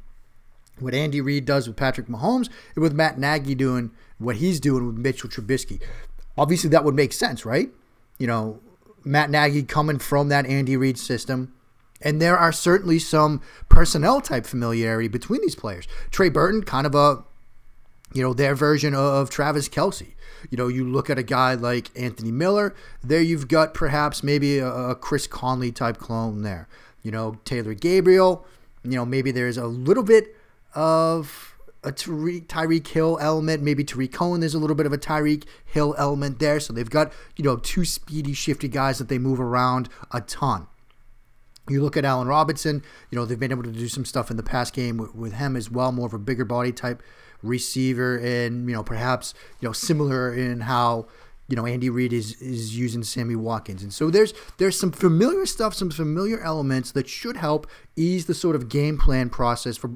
what 0.78 0.94
Andy 0.94 1.20
Reid 1.20 1.44
does 1.44 1.66
with 1.66 1.76
Patrick 1.76 2.06
Mahomes 2.06 2.48
and 2.74 2.82
with 2.82 2.94
Matt 2.94 3.18
Nagy 3.18 3.54
doing 3.54 3.90
what 4.18 4.36
he's 4.36 4.60
doing 4.60 4.86
with 4.86 4.96
Mitchell 4.96 5.28
Trubisky. 5.28 5.82
Obviously, 6.36 6.70
that 6.70 6.84
would 6.84 6.94
make 6.94 7.12
sense, 7.12 7.44
right? 7.44 7.70
You 8.18 8.26
know, 8.26 8.60
Matt 9.04 9.30
Nagy 9.30 9.62
coming 9.62 9.98
from 9.98 10.28
that 10.28 10.46
Andy 10.46 10.76
Reid 10.76 10.98
system. 10.98 11.54
And 12.02 12.20
there 12.20 12.38
are 12.38 12.52
certainly 12.52 12.98
some 12.98 13.42
personnel 13.68 14.22
type 14.22 14.46
familiarity 14.46 15.08
between 15.08 15.42
these 15.42 15.54
players. 15.54 15.86
Trey 16.10 16.30
Burton, 16.30 16.62
kind 16.62 16.86
of 16.86 16.94
a, 16.94 17.24
you 18.14 18.22
know, 18.22 18.32
their 18.32 18.54
version 18.54 18.94
of 18.94 19.28
Travis 19.28 19.68
Kelce. 19.68 20.14
You 20.50 20.56
know, 20.56 20.68
you 20.68 20.88
look 20.88 21.10
at 21.10 21.18
a 21.18 21.22
guy 21.22 21.52
like 21.54 21.90
Anthony 21.94 22.32
Miller, 22.32 22.74
there 23.02 23.20
you've 23.20 23.48
got 23.48 23.74
perhaps 23.74 24.22
maybe 24.22 24.58
a, 24.58 24.72
a 24.72 24.94
Chris 24.94 25.26
Conley 25.26 25.72
type 25.72 25.98
clone 25.98 26.40
there. 26.40 26.68
You 27.02 27.10
know, 27.10 27.38
Taylor 27.44 27.74
Gabriel, 27.74 28.46
you 28.84 28.92
know, 28.92 29.04
maybe 29.04 29.30
there's 29.30 29.56
a 29.56 29.66
little 29.66 30.02
bit 30.02 30.36
of 30.74 31.56
a 31.82 31.92
Tyreek, 31.92 32.46
Tyreek 32.46 32.86
Hill 32.86 33.18
element. 33.20 33.62
Maybe 33.62 33.84
Tarik 33.84 34.12
Cohen, 34.12 34.40
there's 34.40 34.54
a 34.54 34.58
little 34.58 34.76
bit 34.76 34.86
of 34.86 34.92
a 34.92 34.98
Tyreek 34.98 35.44
Hill 35.64 35.94
element 35.96 36.38
there. 36.38 36.60
So 36.60 36.72
they've 36.72 36.88
got, 36.88 37.12
you 37.36 37.44
know, 37.44 37.56
two 37.56 37.84
speedy, 37.84 38.32
shifty 38.34 38.68
guys 38.68 38.98
that 38.98 39.08
they 39.08 39.18
move 39.18 39.40
around 39.40 39.88
a 40.10 40.20
ton. 40.20 40.66
You 41.68 41.82
look 41.82 41.96
at 41.96 42.04
Allen 42.04 42.26
Robinson, 42.26 42.82
you 43.10 43.16
know, 43.16 43.24
they've 43.24 43.38
been 43.38 43.52
able 43.52 43.62
to 43.62 43.70
do 43.70 43.86
some 43.86 44.04
stuff 44.04 44.30
in 44.30 44.36
the 44.36 44.42
past 44.42 44.74
game 44.74 44.96
with, 44.96 45.14
with 45.14 45.34
him 45.34 45.54
as 45.54 45.70
well, 45.70 45.92
more 45.92 46.06
of 46.06 46.14
a 46.14 46.18
bigger 46.18 46.44
body 46.44 46.72
type 46.72 47.02
receiver, 47.42 48.18
and, 48.18 48.68
you 48.68 48.74
know, 48.74 48.82
perhaps, 48.82 49.34
you 49.60 49.68
know, 49.68 49.72
similar 49.72 50.34
in 50.34 50.62
how, 50.62 51.06
you 51.50 51.56
know 51.56 51.66
Andy 51.66 51.90
Reid 51.90 52.12
is 52.12 52.40
is 52.40 52.78
using 52.78 53.02
Sammy 53.02 53.36
Watkins, 53.36 53.82
and 53.82 53.92
so 53.92 54.08
there's 54.08 54.32
there's 54.58 54.78
some 54.78 54.92
familiar 54.92 55.44
stuff, 55.44 55.74
some 55.74 55.90
familiar 55.90 56.40
elements 56.40 56.92
that 56.92 57.08
should 57.08 57.36
help 57.36 57.66
ease 57.96 58.26
the 58.26 58.34
sort 58.34 58.56
of 58.56 58.68
game 58.68 58.96
plan 58.96 59.28
process 59.28 59.76
for 59.76 59.90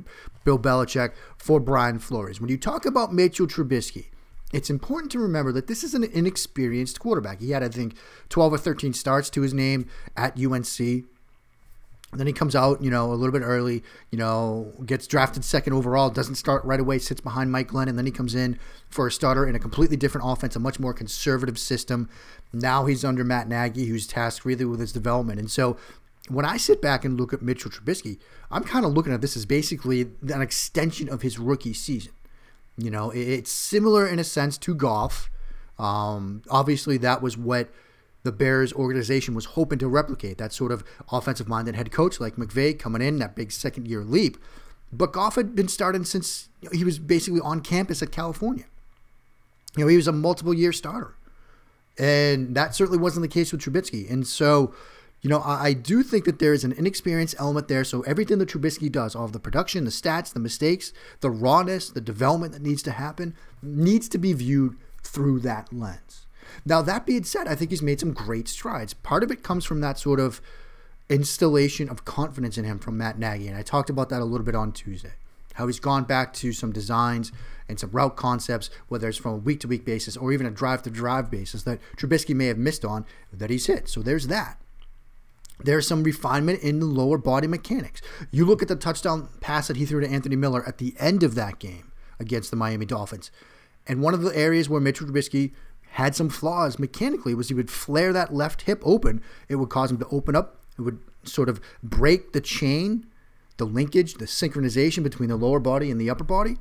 Bill 0.45 0.59
Belichick 0.59 1.13
for 1.39 1.61
Brian 1.61 1.99
Flores. 1.99 2.41
When 2.41 2.51
you 2.51 2.59
talk 2.59 2.85
about 2.85 3.15
Mitchell 3.15 3.47
Trubisky, 3.47 4.07
it's 4.53 4.71
important 4.71 5.11
to 5.13 5.19
remember 5.19 5.53
that 5.53 5.69
this 5.69 5.83
is 5.83 5.95
an 5.95 6.05
inexperienced 6.05 7.01
quarterback. 7.01 7.41
He 7.41 7.51
had, 7.51 7.63
I 7.63 7.69
think, 7.69 7.97
12 8.29 8.53
or 8.53 8.59
13 8.59 8.93
starts 8.93 9.31
to 9.31 9.41
his 9.41 9.55
name 9.55 9.89
at 10.17 10.39
UNC. 10.39 11.07
And 12.15 12.21
then 12.21 12.29
he 12.29 12.33
comes 12.33 12.55
out, 12.55 12.81
you 12.81 12.93
know, 12.93 13.13
a 13.13 13.15
little 13.15 13.33
bit 13.33 13.43
early, 13.43 13.83
you 14.13 14.19
know, 14.19 14.73
gets 14.87 15.09
drafted 15.09 15.45
second 15.45 15.73
overall, 15.73 16.11
doesn't 16.11 16.37
start 16.37 16.65
right 16.65 16.79
away, 16.79 17.01
sits 17.01 17.21
behind 17.21 17.51
Mike 17.51 17.67
Glenn, 17.67 17.89
and 17.89 17.99
then 17.99 18.07
he 18.07 18.13
comes 18.13 18.37
in 18.37 18.57
for 18.89 19.09
a 19.09 19.11
starter 19.11 19.45
in 19.45 19.57
a 19.57 19.59
completely 19.59 19.97
different 19.97 20.25
offense, 20.25 20.55
a 20.55 20.61
much 20.61 20.79
more 20.79 20.95
conservative 20.95 21.59
system. 21.59 22.09
Now 22.53 22.87
he's 22.87 23.05
under 23.05 23.25
Matt 23.25 23.49
Nagy, 23.49 23.87
who's 23.87 24.07
tasked 24.07 24.45
really 24.45 24.65
with 24.65 24.79
his 24.79 24.93
development. 24.93 25.41
And 25.41 25.51
so 25.51 25.77
when 26.29 26.45
I 26.45 26.57
sit 26.57 26.81
back 26.81 27.05
and 27.05 27.19
look 27.19 27.33
at 27.33 27.43
Mitchell 27.43 27.73
Trubisky, 27.73 28.19
I'm 28.49 28.63
kind 28.63 28.87
of 28.87 28.93
looking 28.93 29.13
at 29.13 29.21
this 29.21 29.37
as 29.37 29.45
basically 29.45 30.03
an 30.33 30.41
extension 30.41 31.09
of 31.09 31.23
his 31.23 31.41
rookie 31.41 31.75
season. 31.75 32.13
You 32.79 32.93
know, 32.93 33.11
it's 33.11 33.51
similar 33.51 34.07
in 34.07 34.21
a 34.21 34.25
sense 34.25 34.57
to 34.59 34.73
Goff. 34.77 35.31
Um, 35.81 36.43
obviously, 36.49 36.97
that 36.99 37.23
was 37.23 37.37
what 37.37 37.71
the 38.25 38.33
Bears 38.33 38.73
organization 38.73 39.35
was 39.35 39.45
hoping 39.45 39.79
to 39.79 39.87
replicate 39.87 40.39
that 40.39 40.53
sort 40.53 40.73
of 40.73 40.83
offensive 41.13 41.47
minded 41.47 41.77
head 41.77 41.93
coach 41.93 42.19
like 42.19 42.37
McVay 42.37 42.77
coming 42.77 43.03
in, 43.03 43.19
that 43.19 43.37
big 43.37 43.53
second 43.53 43.87
year 43.87 44.03
leap. 44.03 44.39
But 44.93 45.13
Goff 45.13 45.37
had 45.37 45.55
been 45.55 45.69
starting 45.69 46.05
since 46.05 46.49
he 46.73 46.85
was 46.85 46.99
basically 46.99 47.41
on 47.41 47.61
campus 47.61 48.03
at 48.03 48.11
California. 48.11 48.65
You 49.77 49.85
know, 49.85 49.89
he 49.89 49.97
was 49.97 50.09
a 50.09 50.13
multiple 50.13 50.55
year 50.55 50.73
starter. 50.73 51.15
And 51.99 52.55
that 52.57 52.75
certainly 52.75 52.99
wasn't 52.99 53.23
the 53.23 53.29
case 53.29 53.53
with 53.53 53.61
Trubisky. 53.61 54.11
And 54.11 54.27
so, 54.27 54.75
you 55.21 55.29
know, 55.31 55.41
I, 55.41 55.67
I 55.67 55.73
do 55.75 56.03
think 56.03 56.25
that 56.25 56.39
there 56.39 56.53
is 56.53 56.65
an 56.65 56.73
inexperienced 56.73 57.35
element 57.39 57.69
there. 57.69 57.85
So 57.85 58.03
everything 58.03 58.39
that 58.39 58.49
Trubisky 58.49 58.91
does, 58.91 59.15
all 59.15 59.25
of 59.27 59.33
the 59.33 59.41
production, 59.41 59.85
the 59.85 59.91
stats, 59.91 60.33
the 60.33 60.41
mistakes, 60.41 60.93
the 61.21 61.31
rawness, 61.31 61.91
the 61.91 62.01
development 62.01 62.53
that 62.53 62.63
needs 62.63 62.83
to 62.85 62.93
happen, 62.93 63.35
needs 63.63 64.09
to 64.09 64.19
be 64.19 64.33
viewed 64.33 64.77
through 65.03 65.41
that 65.41 65.73
lens. 65.73 66.27
Now, 66.65 66.83
that 66.83 67.07
being 67.07 67.25
said, 67.25 67.47
I 67.47 67.55
think 67.55 67.71
he's 67.71 67.83
made 67.83 68.01
some 68.01 68.13
great 68.13 68.49
strides. 68.49 68.95
Part 68.95 69.23
of 69.23 69.31
it 69.31 69.43
comes 69.43 69.65
from 69.65 69.81
that 69.81 69.99
sort 69.99 70.21
of 70.21 70.41
installation 71.09 71.89
of 71.89 72.05
confidence 72.05 72.57
in 72.57 72.65
him 72.65 72.79
from 72.79 72.97
Matt 72.97 73.19
Nagy. 73.19 73.49
And 73.49 73.57
I 73.57 73.63
talked 73.63 73.91
about 73.91 74.09
that 74.09 74.23
a 74.23 74.25
little 74.25 74.45
bit 74.45 74.55
on 74.55 74.73
Tuesday. 74.73 75.13
How 75.55 75.67
he's 75.67 75.81
gone 75.81 76.05
back 76.05 76.33
to 76.35 76.53
some 76.53 76.73
designs 76.73 77.31
and 77.69 77.79
some 77.79 77.91
route 77.91 78.17
concepts, 78.17 78.71
whether 78.89 79.09
it's 79.09 79.19
from 79.19 79.33
a 79.33 79.37
week 79.37 79.61
to 79.61 79.69
week 79.69 79.85
basis 79.85 80.17
or 80.17 80.33
even 80.33 80.47
a 80.47 80.51
drive 80.51 80.83
to 80.83 80.91
drive 80.91 81.31
basis 81.31 81.63
that 81.63 81.79
Trubisky 81.97 82.35
may 82.35 82.47
have 82.47 82.59
missed 82.59 82.85
on 82.85 83.07
that 83.33 83.51
he's 83.51 83.67
hit. 83.67 83.89
So 83.89 84.03
there's 84.03 84.27
that. 84.27 84.59
There's 85.61 85.87
some 85.87 86.03
refinement 86.03 86.61
in 86.61 86.81
the 86.81 86.87
lower 86.87 87.17
body 87.17 87.47
mechanics. 87.47 88.03
You 88.33 88.45
look 88.45 88.63
at 88.63 88.69
the 88.69 88.77
touchdown 88.77 89.29
pass 89.41 89.69
that 89.69 89.77
he 89.77 89.87
threw 89.87 90.01
to 90.01 90.09
Anthony 90.09 90.37
Miller 90.37 90.67
at 90.67 90.79
the 90.79 90.95
end 90.99 91.23
of 91.23 91.37
that 91.37 91.61
game 91.61 91.93
against 92.19 92.51
the 92.51 92.57
Miami 92.57 92.87
Dolphins. 92.87 93.31
And 93.87 94.03
one 94.03 94.15
of 94.15 94.23
the 94.23 94.37
areas 94.37 94.69
where 94.69 94.81
Mitchell 94.81 95.07
Trubisky 95.07 95.53
had 95.95 96.17
some 96.17 96.29
flaws 96.29 96.77
mechanically 96.77 97.37
was 97.37 97.49
he 97.49 97.55
would 97.55 97.71
flare 97.71 98.13
that 98.13 98.35
left 98.35 98.63
hip 98.63 98.83
open. 98.85 99.23
It 99.49 99.57
would 99.57 99.69
cause 99.69 99.93
him 99.93 99.99
to 99.99 100.09
open 100.09 100.35
up. 100.35 100.59
It 100.77 100.83
would 100.83 100.99
sort 101.23 101.49
of 101.49 101.61
break 101.85 102.33
the 102.33 102.41
chain, 102.41 103.07
the 103.59 103.65
linkage, 103.65 104.15
the 104.15 104.25
synchronization 104.25 105.05
between 105.05 105.29
the 105.29 105.37
lower 105.37 105.61
body 105.61 105.93
and 105.93 106.01
the 106.01 106.11
upper 106.11 106.25
body. 106.25 106.57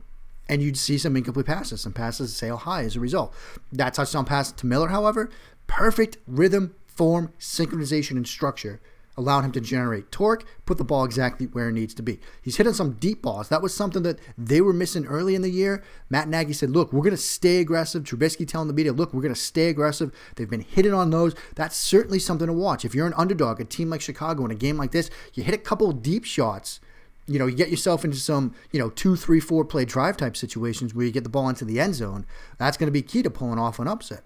And 0.47 0.61
you'd 0.61 0.77
see 0.77 0.99
some 0.99 1.17
incomplete 1.17 1.47
passes, 1.47 1.81
some 1.81 1.93
passes 1.93 2.35
sail 2.35 2.57
high 2.57 2.83
as 2.83 2.95
a 2.95 2.99
result. 2.99 3.33
That 3.71 3.95
touchdown 3.95 4.25
pass 4.25 4.51
to 4.51 4.67
Miller, 4.67 4.89
however, 4.89 5.31
perfect 5.65 6.17
rhythm, 6.27 6.75
form, 6.85 7.33
synchronization, 7.39 8.11
and 8.11 8.27
structure 8.27 8.81
allowed 9.15 9.41
him 9.41 9.51
to 9.51 9.61
generate 9.61 10.11
torque, 10.11 10.45
put 10.65 10.77
the 10.77 10.83
ball 10.83 11.03
exactly 11.03 11.45
where 11.47 11.69
it 11.69 11.73
needs 11.73 11.93
to 11.93 12.01
be. 12.01 12.19
He's 12.41 12.57
hitting 12.57 12.73
some 12.73 12.93
deep 12.93 13.21
balls. 13.21 13.49
That 13.49 13.61
was 13.61 13.73
something 13.73 14.03
that 14.03 14.19
they 14.37 14.61
were 14.61 14.73
missing 14.73 15.05
early 15.05 15.35
in 15.35 15.41
the 15.41 15.49
year. 15.49 15.83
Matt 16.09 16.27
Nagy 16.27 16.53
said, 16.53 16.71
look, 16.71 16.91
we're 16.91 17.03
going 17.03 17.11
to 17.11 17.17
stay 17.17 17.59
aggressive. 17.59 18.03
Trubisky 18.03 18.47
telling 18.47 18.67
the 18.67 18.73
media, 18.73 18.93
look, 18.93 19.13
we're 19.13 19.21
going 19.21 19.33
to 19.33 19.39
stay 19.39 19.69
aggressive. 19.69 20.11
They've 20.35 20.49
been 20.49 20.61
hitting 20.61 20.93
on 20.93 21.11
those. 21.11 21.35
That's 21.55 21.77
certainly 21.77 22.19
something 22.19 22.47
to 22.47 22.53
watch. 22.53 22.85
If 22.85 22.95
you're 22.95 23.07
an 23.07 23.13
underdog, 23.15 23.59
a 23.59 23.65
team 23.65 23.89
like 23.89 24.01
Chicago 24.01 24.45
in 24.45 24.51
a 24.51 24.55
game 24.55 24.77
like 24.77 24.91
this, 24.91 25.09
you 25.33 25.43
hit 25.43 25.55
a 25.55 25.59
couple 25.59 25.91
deep 25.91 26.25
shots. 26.25 26.79
You 27.25 27.39
know, 27.39 27.47
you 27.47 27.55
get 27.55 27.69
yourself 27.69 28.03
into 28.03 28.17
some, 28.17 28.53
you 28.71 28.79
know, 28.79 28.89
two, 28.89 29.15
three, 29.15 29.39
four 29.39 29.63
play 29.63 29.85
drive 29.85 30.17
type 30.17 30.35
situations 30.35 30.93
where 30.93 31.05
you 31.05 31.11
get 31.11 31.23
the 31.23 31.29
ball 31.29 31.47
into 31.47 31.63
the 31.63 31.79
end 31.79 31.95
zone. 31.95 32.25
That's 32.57 32.75
going 32.75 32.87
to 32.87 32.91
be 32.91 33.01
key 33.01 33.23
to 33.23 33.29
pulling 33.29 33.59
off 33.59 33.79
an 33.79 33.87
upset. 33.87 34.23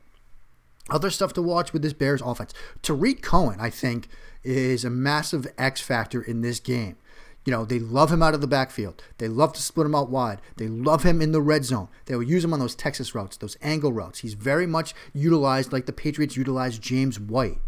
Other 0.89 1.09
stuff 1.09 1.33
to 1.33 1.41
watch 1.41 1.73
with 1.73 1.81
this 1.81 1.93
Bears 1.93 2.21
offense. 2.21 2.53
Tarik 2.81 3.21
Cohen, 3.21 3.59
I 3.59 3.69
think, 3.69 4.07
is 4.43 4.85
a 4.85 4.89
massive 4.89 5.47
X 5.57 5.81
factor 5.81 6.21
in 6.21 6.41
this 6.41 6.59
game. 6.59 6.97
You 7.45 7.51
know, 7.51 7.63
they 7.63 7.79
love 7.79 8.11
him 8.11 8.21
out 8.21 8.33
of 8.33 8.41
the 8.41 8.47
backfield. 8.47 9.01
They 9.19 9.29
love 9.29 9.53
to 9.53 9.61
split 9.61 9.85
him 9.85 9.95
out 9.95 10.09
wide. 10.09 10.41
They 10.57 10.67
love 10.67 11.03
him 11.03 11.21
in 11.21 11.31
the 11.31 11.41
red 11.41 11.63
zone. 11.63 11.87
They 12.05 12.15
will 12.15 12.23
use 12.23 12.43
him 12.43 12.51
on 12.51 12.59
those 12.59 12.75
Texas 12.75 13.15
routes, 13.15 13.37
those 13.37 13.57
angle 13.61 13.93
routes. 13.93 14.19
He's 14.19 14.33
very 14.33 14.67
much 14.67 14.93
utilized 15.13 15.71
like 15.71 15.85
the 15.85 15.93
Patriots 15.93 16.35
utilized 16.35 16.81
James 16.81 17.19
White. 17.19 17.59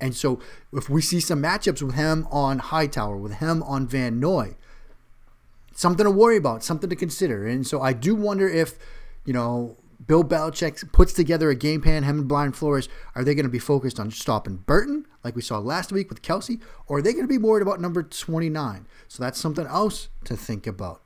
And 0.00 0.16
so 0.16 0.40
if 0.72 0.88
we 0.88 1.02
see 1.02 1.20
some 1.20 1.42
matchups 1.42 1.82
with 1.82 1.94
him 1.94 2.26
on 2.30 2.58
Hightower, 2.58 3.16
with 3.18 3.34
him 3.34 3.62
on 3.64 3.86
Van 3.86 4.18
Noy, 4.18 4.56
something 5.74 6.04
to 6.04 6.10
worry 6.10 6.38
about, 6.38 6.64
something 6.64 6.88
to 6.88 6.96
consider. 6.96 7.46
And 7.46 7.66
so 7.66 7.82
I 7.82 7.92
do 7.92 8.14
wonder 8.14 8.48
if, 8.48 8.78
you 9.26 9.32
know, 9.32 9.76
Bill 10.06 10.24
Belichick 10.24 10.90
puts 10.92 11.12
together 11.12 11.50
a 11.50 11.54
game 11.54 11.80
plan, 11.80 12.02
him 12.02 12.20
and 12.20 12.28
Brian 12.28 12.52
Flores, 12.52 12.88
are 13.14 13.24
they 13.24 13.34
going 13.34 13.44
to 13.44 13.50
be 13.50 13.58
focused 13.58 14.00
on 14.00 14.10
stopping 14.10 14.56
Burton, 14.56 15.06
like 15.22 15.36
we 15.36 15.42
saw 15.42 15.58
last 15.58 15.92
week 15.92 16.08
with 16.08 16.22
Kelce, 16.22 16.60
or 16.86 16.98
are 16.98 17.02
they 17.02 17.12
going 17.12 17.24
to 17.24 17.28
be 17.28 17.38
worried 17.38 17.62
about 17.62 17.80
number 17.80 18.02
29? 18.02 18.86
So 19.08 19.22
that's 19.22 19.38
something 19.38 19.66
else 19.66 20.08
to 20.24 20.36
think 20.36 20.66
about. 20.66 21.02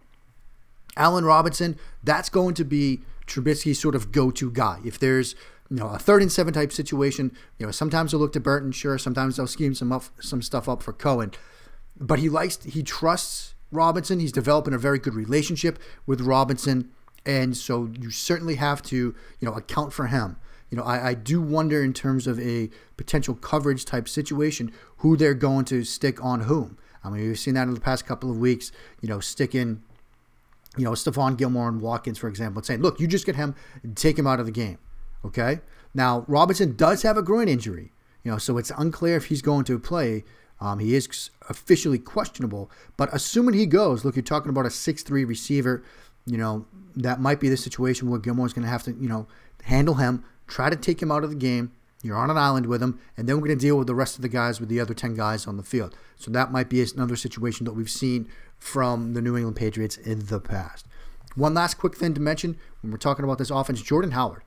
Allen 0.97 1.25
Robinson, 1.25 1.79
that's 2.03 2.29
going 2.29 2.55
to 2.55 2.65
be 2.65 3.01
Trubisky's 3.27 3.79
sort 3.79 3.95
of 3.95 4.13
go-to 4.13 4.51
guy. 4.51 4.81
If 4.85 4.99
there's 4.99 5.35
you 5.69 5.77
know 5.77 5.89
a 5.89 5.99
third 5.99 6.23
and 6.23 6.33
seven 6.33 6.55
type 6.55 6.73
situation, 6.73 7.37
you 7.59 7.67
know 7.67 7.73
sometimes 7.73 8.13
they'll 8.13 8.21
look 8.21 8.33
to 8.33 8.41
Burton, 8.41 8.73
sure. 8.73 8.99
Sometimes 8.99 9.37
they'll 9.37 9.47
scheme 9.47 9.75
some 9.75 9.93
up, 9.93 10.05
some 10.21 10.41
stuff 10.41 10.69
up 10.69 10.83
for 10.83 10.93
Cohen, 10.93 11.33
but 11.99 12.19
he 12.19 12.29
likes 12.29 12.63
he 12.63 12.83
trusts 12.83 13.55
Robinson. 13.71 14.21
He's 14.21 14.33
developing 14.33 14.75
a 14.75 14.79
very 14.79 14.99
good 14.99 15.15
relationship 15.15 15.79
with 16.07 16.21
Robinson. 16.21 16.91
And 17.27 17.57
so 17.57 17.91
you 18.01 18.11
certainly 18.11 18.55
have 18.55 18.81
to, 18.85 18.97
you 18.97 19.15
know, 19.43 19.53
account 19.53 19.93
for 19.93 20.07
him. 20.07 20.37
You 20.71 20.79
know, 20.79 20.85
I, 20.85 21.09
I 21.09 21.15
do 21.15 21.43
wonder 21.43 21.83
in 21.83 21.93
terms 21.93 22.27
of 22.27 22.41
a 22.41 22.71
potential 22.97 23.35
coverage 23.35 23.85
type 23.85 24.09
situation 24.09 24.73
who 24.99 25.17
they're 25.17 25.35
going 25.35 25.65
to 25.67 25.85
stick 25.85 26.25
on 26.25 26.43
whom. 26.43 26.79
I 27.05 27.11
mean, 27.11 27.27
we've 27.27 27.39
seen 27.39 27.55
that 27.55 27.69
in 27.69 27.75
the 27.75 27.81
past 27.81 28.07
couple 28.07 28.31
of 28.31 28.39
weeks, 28.39 28.73
you 29.01 29.09
know, 29.09 29.21
sticking, 29.21 29.83
you 30.77 30.85
know, 30.85 30.93
Stephon 30.93 31.37
Gilmore 31.37 31.69
and 31.69 31.81
Watkins, 31.81 32.19
for 32.19 32.29
example, 32.29 32.61
and 32.61 32.67
saying, 32.67 32.81
look, 32.81 32.99
you 32.99 33.07
just 33.07 33.27
get 33.27 33.37
him 33.37 33.55
take 33.95 34.19
him 34.19 34.27
out 34.27 34.41
of 34.41 34.47
the 34.47 34.53
game. 34.53 34.79
Okay. 35.25 35.61
Now, 35.95 36.25
Robinson 36.29 36.77
does 36.77 37.03
have 37.03 37.17
a 37.17 37.23
groin 37.23 37.49
injury, 37.49 37.93
you 38.23 38.31
know, 38.31 38.39
so 38.39 38.59
it's 38.59 38.73
unclear 38.77 39.17
if 39.17 39.27
he's 39.27 39.43
going 39.43 39.65
to 39.65 39.79
play. 39.79 40.25
Um, 40.59 40.79
he 40.79 40.95
is 40.95 41.31
officially 41.51 41.99
questionable, 41.99 42.71
but 42.97 43.11
assuming 43.13 43.55
he 43.55 43.67
goes, 43.67 44.05
look, 44.05 44.17
you're 44.17 44.23
talking 44.23 44.49
about 44.49 44.65
a 44.65 44.71
six-three 44.71 45.25
receiver 45.25 45.85
you 46.27 46.37
know, 46.37 46.67
that 46.97 47.21
might 47.21 47.41
be 47.41 47.49
the 47.49 47.57
situation 47.57 48.11
where 48.11 48.19
Gilmore's 48.19 48.53
going 48.53 48.65
to 48.65 48.71
have 48.71 48.83
to, 48.85 48.93
you 48.93 49.09
know, 49.09 49.27
handle 49.65 49.95
him, 49.95 50.25
try 50.47 50.71
to 50.71 50.77
take 50.77 51.01
him 51.01 51.11
out 51.11 51.25
of 51.25 51.31
the 51.31 51.37
game. 51.37 51.73
You're 52.03 52.17
on 52.17 52.31
an 52.31 52.37
island 52.37 52.67
with 52.67 52.83
him, 52.83 53.01
and 53.17 53.29
then 53.29 53.37
we're 53.37 53.49
going 53.49 53.59
to 53.59 53.67
deal 53.67 53.77
with 53.77 53.87
the 53.87 53.95
rest 53.95 54.17
of 54.17 54.23
the 54.23 54.29
guys 54.29 54.61
with 54.61 54.69
the 54.69 54.81
other 54.81 54.95
10 54.95 55.15
guys 55.15 55.47
on 55.47 55.57
the 55.57 55.63
field. 55.63 55.97
So 56.17 56.31
that 56.31 56.53
might 56.53 56.69
be 56.69 56.83
another 56.83 57.17
situation 57.17 57.65
that 57.65 57.73
we've 57.73 57.91
seen 57.91 58.29
from 58.59 59.15
the 59.15 59.23
New 59.23 59.37
England 59.37 59.57
Patriots 59.57 59.97
in 59.97 60.27
the 60.27 60.39
past. 60.39 60.87
One 61.35 61.55
last 61.55 61.79
quick 61.79 61.97
thing 61.97 62.15
to 62.15 62.21
mention 62.21 62.57
when 62.81 62.93
we're 62.93 62.99
talking 62.99 63.25
about 63.25 63.39
this 63.39 63.51
offense 63.51 63.83
Jordan 63.83 64.13
Howard. 64.13 64.43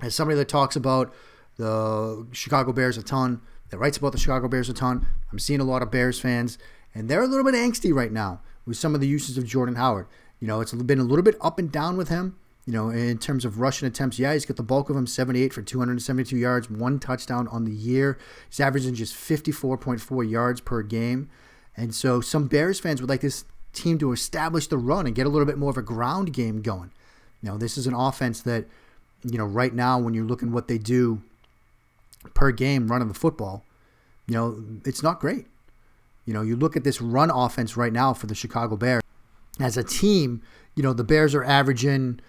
As 0.00 0.14
somebody 0.14 0.36
that 0.38 0.48
talks 0.48 0.76
about 0.76 1.14
the 1.56 2.26
Chicago 2.32 2.72
Bears 2.72 2.98
a 2.98 3.02
ton, 3.02 3.40
that 3.70 3.78
writes 3.78 3.96
about 3.96 4.12
the 4.12 4.18
Chicago 4.18 4.48
Bears 4.48 4.68
a 4.68 4.74
ton, 4.74 5.06
I'm 5.30 5.38
seeing 5.38 5.60
a 5.60 5.64
lot 5.64 5.82
of 5.82 5.90
Bears 5.90 6.20
fans, 6.20 6.58
and 6.94 7.08
they're 7.08 7.22
a 7.22 7.26
little 7.26 7.44
bit 7.44 7.54
angsty 7.54 7.92
right 7.94 8.12
now 8.12 8.40
with 8.66 8.76
some 8.76 8.94
of 8.94 9.00
the 9.00 9.08
uses 9.08 9.38
of 9.38 9.46
Jordan 9.46 9.76
Howard. 9.76 10.06
You 10.42 10.48
know, 10.48 10.60
it's 10.60 10.72
been 10.72 10.98
a 10.98 11.04
little 11.04 11.22
bit 11.22 11.36
up 11.40 11.60
and 11.60 11.70
down 11.70 11.96
with 11.96 12.08
him. 12.08 12.36
You 12.66 12.72
know, 12.72 12.90
in 12.90 13.18
terms 13.18 13.44
of 13.44 13.60
rushing 13.60 13.86
attempts, 13.86 14.18
yeah, 14.18 14.32
he's 14.32 14.44
got 14.44 14.56
the 14.56 14.64
bulk 14.64 14.90
of 14.90 14.96
them 14.96 15.06
78 15.06 15.52
for 15.52 15.62
272 15.62 16.36
yards, 16.36 16.68
one 16.68 16.98
touchdown 16.98 17.46
on 17.46 17.64
the 17.64 17.70
year. 17.70 18.18
He's 18.50 18.58
averaging 18.58 18.94
just 18.94 19.14
54.4 19.14 20.28
yards 20.28 20.60
per 20.60 20.82
game. 20.82 21.30
And 21.76 21.94
so 21.94 22.20
some 22.20 22.48
Bears 22.48 22.80
fans 22.80 23.00
would 23.00 23.08
like 23.08 23.20
this 23.20 23.44
team 23.72 23.98
to 23.98 24.10
establish 24.10 24.66
the 24.66 24.78
run 24.78 25.06
and 25.06 25.14
get 25.14 25.26
a 25.26 25.28
little 25.28 25.46
bit 25.46 25.58
more 25.58 25.70
of 25.70 25.76
a 25.76 25.82
ground 25.82 26.32
game 26.32 26.60
going. 26.60 26.90
You 27.40 27.50
know, 27.50 27.56
this 27.56 27.78
is 27.78 27.86
an 27.86 27.94
offense 27.94 28.40
that, 28.42 28.64
you 29.22 29.38
know, 29.38 29.46
right 29.46 29.72
now 29.72 30.00
when 30.00 30.12
you're 30.12 30.24
looking 30.24 30.50
what 30.50 30.66
they 30.66 30.78
do 30.78 31.22
per 32.34 32.50
game 32.50 32.88
running 32.88 33.06
the 33.06 33.14
football, 33.14 33.64
you 34.26 34.34
know, 34.34 34.60
it's 34.84 35.04
not 35.04 35.20
great. 35.20 35.46
You 36.26 36.34
know, 36.34 36.42
you 36.42 36.56
look 36.56 36.76
at 36.76 36.82
this 36.82 37.00
run 37.00 37.30
offense 37.30 37.76
right 37.76 37.92
now 37.92 38.12
for 38.12 38.26
the 38.26 38.34
Chicago 38.34 38.76
Bears. 38.76 39.01
As 39.60 39.76
a 39.76 39.84
team, 39.84 40.42
you 40.74 40.82
know, 40.82 40.92
the 40.92 41.04
Bears 41.04 41.34
are 41.34 41.44
averaging, 41.44 42.20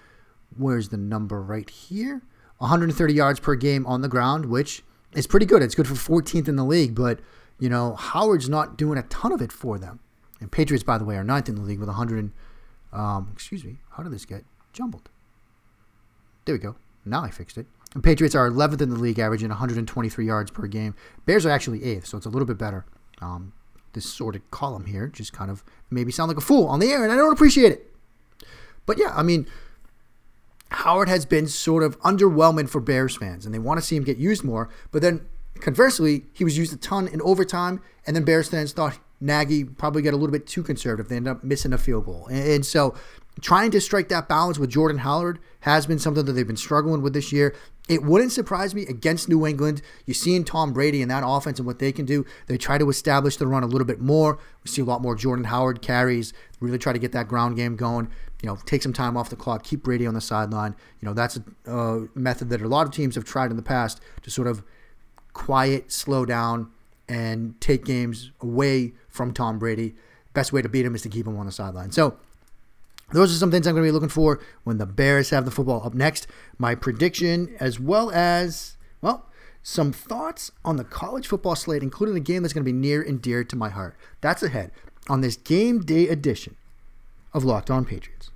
where's 0.58 0.90
the 0.90 0.98
number 0.98 1.42
right 1.42 1.70
here? 1.70 2.22
130 2.58 3.14
yards 3.14 3.40
per 3.40 3.56
game 3.56 3.86
on 3.86 4.02
the 4.02 4.08
ground, 4.08 4.46
which 4.46 4.84
is 5.14 5.28
pretty 5.28 5.46
good. 5.46 5.62
It's 5.62 5.76
good 5.76 5.88
for 5.88 5.94
14th 5.94 6.48
in 6.48 6.56
the 6.56 6.64
league, 6.64 6.96
but, 6.96 7.20
you 7.60 7.70
know, 7.70 7.96
Howard's 7.96 8.50
not 8.50 8.78
doing 8.78 8.98
a 8.98 9.04
ton 9.04 9.32
of 9.32 9.42
it 9.42 9.52
for 9.52 9.78
them. 9.78 10.00
And 10.40 10.52
Patriots, 10.52 10.84
by 10.84 10.98
the 10.98 11.06
way, 11.06 11.16
are 11.16 11.24
ninth 11.24 11.48
in 11.48 11.56
the 11.56 11.62
league 11.62 11.80
with 11.80 11.88
100. 11.88 12.32
Um, 12.92 13.30
excuse 13.34 13.64
me. 13.64 13.78
How 13.92 14.04
did 14.04 14.12
this 14.12 14.26
get 14.26 14.44
jumbled? 14.74 15.10
There 16.46 16.56
we 16.56 16.60
go. 16.60 16.76
Now 17.06 17.24
I 17.24 17.32
fixed 17.32 17.58
it. 17.58 17.66
And 17.94 18.04
Patriots 18.04 18.36
are 18.36 18.50
11th 18.50 18.82
in 18.82 18.90
the 18.90 18.98
league, 18.98 19.20
averaging 19.20 19.50
123 19.50 20.26
yards 20.26 20.52
per 20.52 20.68
game. 20.68 20.96
Bears 21.26 21.46
are 21.46 21.50
actually 21.50 21.84
eighth, 21.84 22.08
so 22.08 22.18
it's 22.18 22.26
a 22.26 22.30
little 22.30 22.46
bit 22.46 22.58
better. 22.58 22.86
Um, 23.22 23.54
this 23.94 24.12
sort 24.12 24.36
of 24.36 24.50
column 24.52 24.86
here 24.86 25.08
just 25.08 25.34
kind 25.34 25.50
of 25.50 25.64
maybe 25.90 26.12
sound 26.12 26.28
like 26.28 26.38
a 26.38 26.42
fool 26.42 26.68
on 26.68 26.80
the 26.80 26.92
air, 26.92 27.04
and 27.04 27.12
I 27.12 27.16
don't 27.16 27.34
appreciate 27.34 27.72
it. 27.72 27.94
But 28.86 28.98
yeah, 28.98 29.14
I 29.16 29.24
mean, 29.24 29.48
Howard 30.70 31.08
has 31.08 31.26
been 31.26 31.48
sort 31.48 31.84
of 31.84 32.00
underwhelming 32.02 32.70
for 32.70 32.82
Bears 32.82 33.16
fans, 33.16 33.46
and 33.46 33.54
they 33.54 33.60
want 33.60 33.80
to 33.80 33.86
see 33.86 33.96
him 33.96 34.04
get 34.04 34.18
used 34.18 34.44
more. 34.44 34.70
But 34.92 35.02
then 35.02 35.26
conversely, 35.60 36.26
he 36.34 36.44
was 36.44 36.58
used 36.58 36.74
a 36.74 36.78
ton 36.78 37.08
in 37.08 37.22
overtime, 37.22 37.82
and 38.06 38.16
then 38.16 38.24
Bears 38.24 38.50
fans 38.50 38.74
thought 38.74 39.00
Nagy 39.22 39.64
probably 39.64 40.02
got 40.02 40.14
a 40.14 40.18
little 40.18 40.32
bit 40.32 40.46
too 40.46 40.64
conservative. 40.64 41.10
They 41.10 41.16
ended 41.16 41.32
up 41.32 41.44
missing 41.44 41.74
a 41.74 41.78
field 41.78 42.06
goal. 42.06 42.28
And, 42.28 42.48
and 42.48 42.66
so 42.66 42.96
trying 43.42 43.72
to 43.72 43.82
strike 43.82 44.10
that 44.10 44.28
balance 44.28 44.58
with 44.58 44.70
Jordan 44.70 45.00
Howard 45.00 45.40
has 45.62 45.86
been 45.86 46.00
something 46.00 46.26
that 46.26 46.34
they've 46.34 46.48
been 46.48 46.58
struggling 46.58 47.02
with 47.02 47.14
this 47.14 47.32
year. 47.32 47.56
It 47.90 48.04
wouldn't 48.04 48.32
surprise 48.32 48.74
me 48.74 48.86
against 48.86 49.28
New 49.28 49.46
England. 49.46 49.82
You're 50.06 50.16
seeing 50.16 50.46
Tom 50.46 50.72
Brady 50.72 51.02
and 51.02 51.12
that 51.12 51.24
offense 51.26 51.60
and 51.60 51.66
what 51.66 51.80
they 51.80 51.92
can 51.92 52.06
do. 52.06 52.26
They 52.48 52.58
try 52.58 52.78
to 52.78 52.90
establish 52.90 53.36
the 53.36 53.48
run 53.48 53.64
a 53.64 53.68
little 53.68 53.86
bit 53.86 54.00
more. 54.00 54.40
We 54.64 54.70
see 54.70 54.82
a 54.82 54.86
lot 54.86 55.02
more 55.02 55.16
Jordan 55.16 55.46
Howard 55.46 55.82
carries. 55.82 56.34
Really 56.62 56.78
try 56.78 56.94
to 56.94 57.00
get 57.00 57.12
that 57.12 57.28
ground 57.28 57.58
game 57.58 57.76
going. 57.76 58.10
You 58.42 58.50
know, 58.50 58.58
take 58.66 58.84
some 58.84 58.94
time 58.94 59.18
off 59.18 59.30
the 59.30 59.36
clock, 59.36 59.64
keep 59.64 59.84
Brady 59.84 60.06
on 60.06 60.14
the 60.14 60.22
sideline. 60.22 60.76
You 61.02 61.08
know, 61.08 61.14
that's 61.14 61.40
a 61.66 61.76
uh, 61.76 62.00
method 62.14 62.50
that 62.50 62.62
a 62.62 62.68
lot 62.68 62.86
of 62.86 62.94
teams 62.94 63.16
have 63.16 63.26
tried 63.26 63.52
in 63.52 63.58
the 63.58 63.64
past 63.64 64.02
to 64.22 64.30
sort 64.30 64.48
of 64.48 64.64
quiet, 65.34 65.92
slow 65.92 66.26
down, 66.26 66.72
and 67.10 67.60
take 67.60 67.86
games 67.86 68.32
away 68.42 68.94
from 69.10 69.34
Tom 69.34 69.60
Brady. 69.60 69.96
Best 70.34 70.54
way 70.54 70.62
to 70.62 70.70
beat 70.70 70.86
him 70.86 70.96
is 70.96 71.02
to 71.04 71.10
keep 71.10 71.28
him 71.28 71.38
on 71.38 71.46
the 71.46 71.52
sideline. 71.52 71.92
So 71.92 72.18
those 73.14 73.34
are 73.34 73.38
some 73.38 73.52
things 73.52 73.68
I'm 73.68 73.76
going 73.76 73.86
to 73.86 73.88
be 73.88 73.94
looking 73.94 74.10
for 74.10 74.40
when 74.64 74.78
the 74.78 74.86
Bears 74.86 75.30
have 75.30 75.46
the 75.46 75.52
football 75.52 75.86
up 75.86 75.94
next. 75.94 76.28
My 76.58 76.76
prediction, 76.76 77.56
as 77.60 77.80
well 77.80 78.12
as, 78.12 78.78
well, 79.02 79.30
some 79.62 79.94
thoughts 79.94 80.52
on 80.66 80.76
the 80.76 80.84
college 80.84 81.28
football 81.28 81.56
slate, 81.56 81.84
including 81.84 82.18
a 82.18 82.20
game 82.20 82.44
that's 82.44 82.54
going 82.54 82.66
to 82.66 82.72
be 82.72 82.78
near 82.78 83.02
and 83.02 83.22
dear 83.22 83.44
to 83.46 83.56
my 83.56 83.70
heart. 83.70 83.96
That's 84.22 84.44
ahead 84.44 84.72
on 85.10 85.22
this 85.22 85.36
game 85.36 85.82
day 85.82 86.08
edition 86.08 86.56
of 87.34 87.44
Locked 87.44 87.72
On 87.72 87.86
Patriots. 87.86 88.30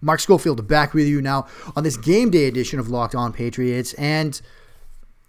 Mark 0.00 0.20
Schofield 0.20 0.66
back 0.68 0.92
with 0.92 1.06
you 1.06 1.22
now 1.22 1.46
on 1.74 1.82
this 1.82 1.96
game 1.96 2.30
day 2.30 2.46
edition 2.46 2.78
of 2.78 2.88
Locked 2.88 3.14
On 3.14 3.32
Patriots. 3.32 3.94
And 3.94 4.40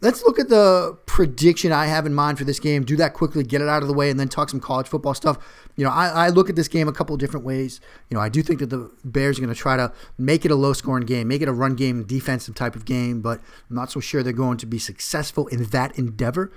Let's 0.01 0.23
look 0.23 0.39
at 0.39 0.49
the 0.49 0.97
prediction 1.05 1.71
I 1.71 1.85
have 1.85 2.05
in 2.05 2.13
mind 2.13 2.37
for 2.37 2.43
this 2.43 2.59
game. 2.59 2.83
Do 2.83 2.97
that 2.97 3.13
quickly, 3.13 3.43
get 3.43 3.61
it 3.61 3.69
out 3.69 3.81
of 3.81 3.87
the 3.87 3.93
way, 3.93 4.09
and 4.09 4.19
then 4.19 4.27
talk 4.27 4.49
some 4.49 4.59
college 4.59 4.87
football 4.87 5.13
stuff. 5.13 5.37
You 5.77 5.85
know, 5.85 5.89
I, 5.89 6.07
I 6.07 6.29
look 6.29 6.49
at 6.49 6.55
this 6.55 6.67
game 6.67 6.87
a 6.87 6.91
couple 6.91 7.15
different 7.17 7.45
ways. 7.45 7.79
You 8.09 8.15
know, 8.15 8.21
I 8.21 8.27
do 8.27 8.43
think 8.43 8.59
that 8.59 8.69
the 8.69 8.91
Bears 9.05 9.37
are 9.37 9.41
going 9.41 9.53
to 9.53 9.59
try 9.59 9.77
to 9.77 9.91
make 10.17 10.43
it 10.43 10.51
a 10.51 10.55
low 10.55 10.73
scoring 10.73 11.05
game, 11.05 11.29
make 11.29 11.41
it 11.41 11.47
a 11.47 11.53
run 11.53 11.75
game, 11.75 12.03
defensive 12.03 12.55
type 12.55 12.75
of 12.75 12.85
game, 12.85 13.21
but 13.21 13.39
I'm 13.69 13.75
not 13.75 13.89
so 13.89 13.99
sure 14.01 14.21
they're 14.21 14.33
going 14.33 14.57
to 14.57 14.65
be 14.65 14.79
successful 14.79 15.47
in 15.47 15.63
that 15.65 15.97
endeavor. 15.97 16.51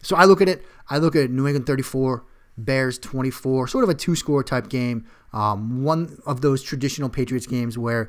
So 0.00 0.16
I 0.16 0.24
look 0.24 0.40
at 0.40 0.48
it, 0.48 0.64
I 0.88 0.98
look 0.98 1.16
at 1.16 1.30
New 1.30 1.46
England 1.46 1.66
34, 1.66 2.24
Bears 2.56 2.98
24, 2.98 3.68
sort 3.68 3.84
of 3.84 3.90
a 3.90 3.94
two 3.94 4.14
score 4.14 4.44
type 4.44 4.68
game. 4.68 5.06
Um, 5.32 5.82
one 5.82 6.18
of 6.26 6.42
those 6.42 6.62
traditional 6.62 7.08
Patriots 7.08 7.46
games 7.46 7.76
where 7.76 8.08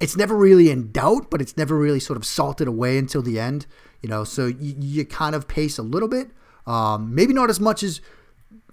it's 0.00 0.16
never 0.16 0.36
really 0.36 0.70
in 0.70 0.92
doubt, 0.92 1.30
but 1.30 1.40
it's 1.42 1.56
never 1.56 1.76
really 1.76 2.00
sort 2.00 2.16
of 2.16 2.24
salted 2.24 2.68
away 2.68 2.96
until 2.96 3.22
the 3.22 3.40
end. 3.40 3.66
You 4.02 4.08
know, 4.08 4.24
so 4.24 4.46
you, 4.46 4.74
you 4.78 5.04
kind 5.04 5.34
of 5.34 5.48
pace 5.48 5.78
a 5.78 5.82
little 5.82 6.08
bit. 6.08 6.30
Um, 6.66 7.14
maybe 7.14 7.32
not 7.32 7.50
as 7.50 7.60
much 7.60 7.82
as 7.82 8.00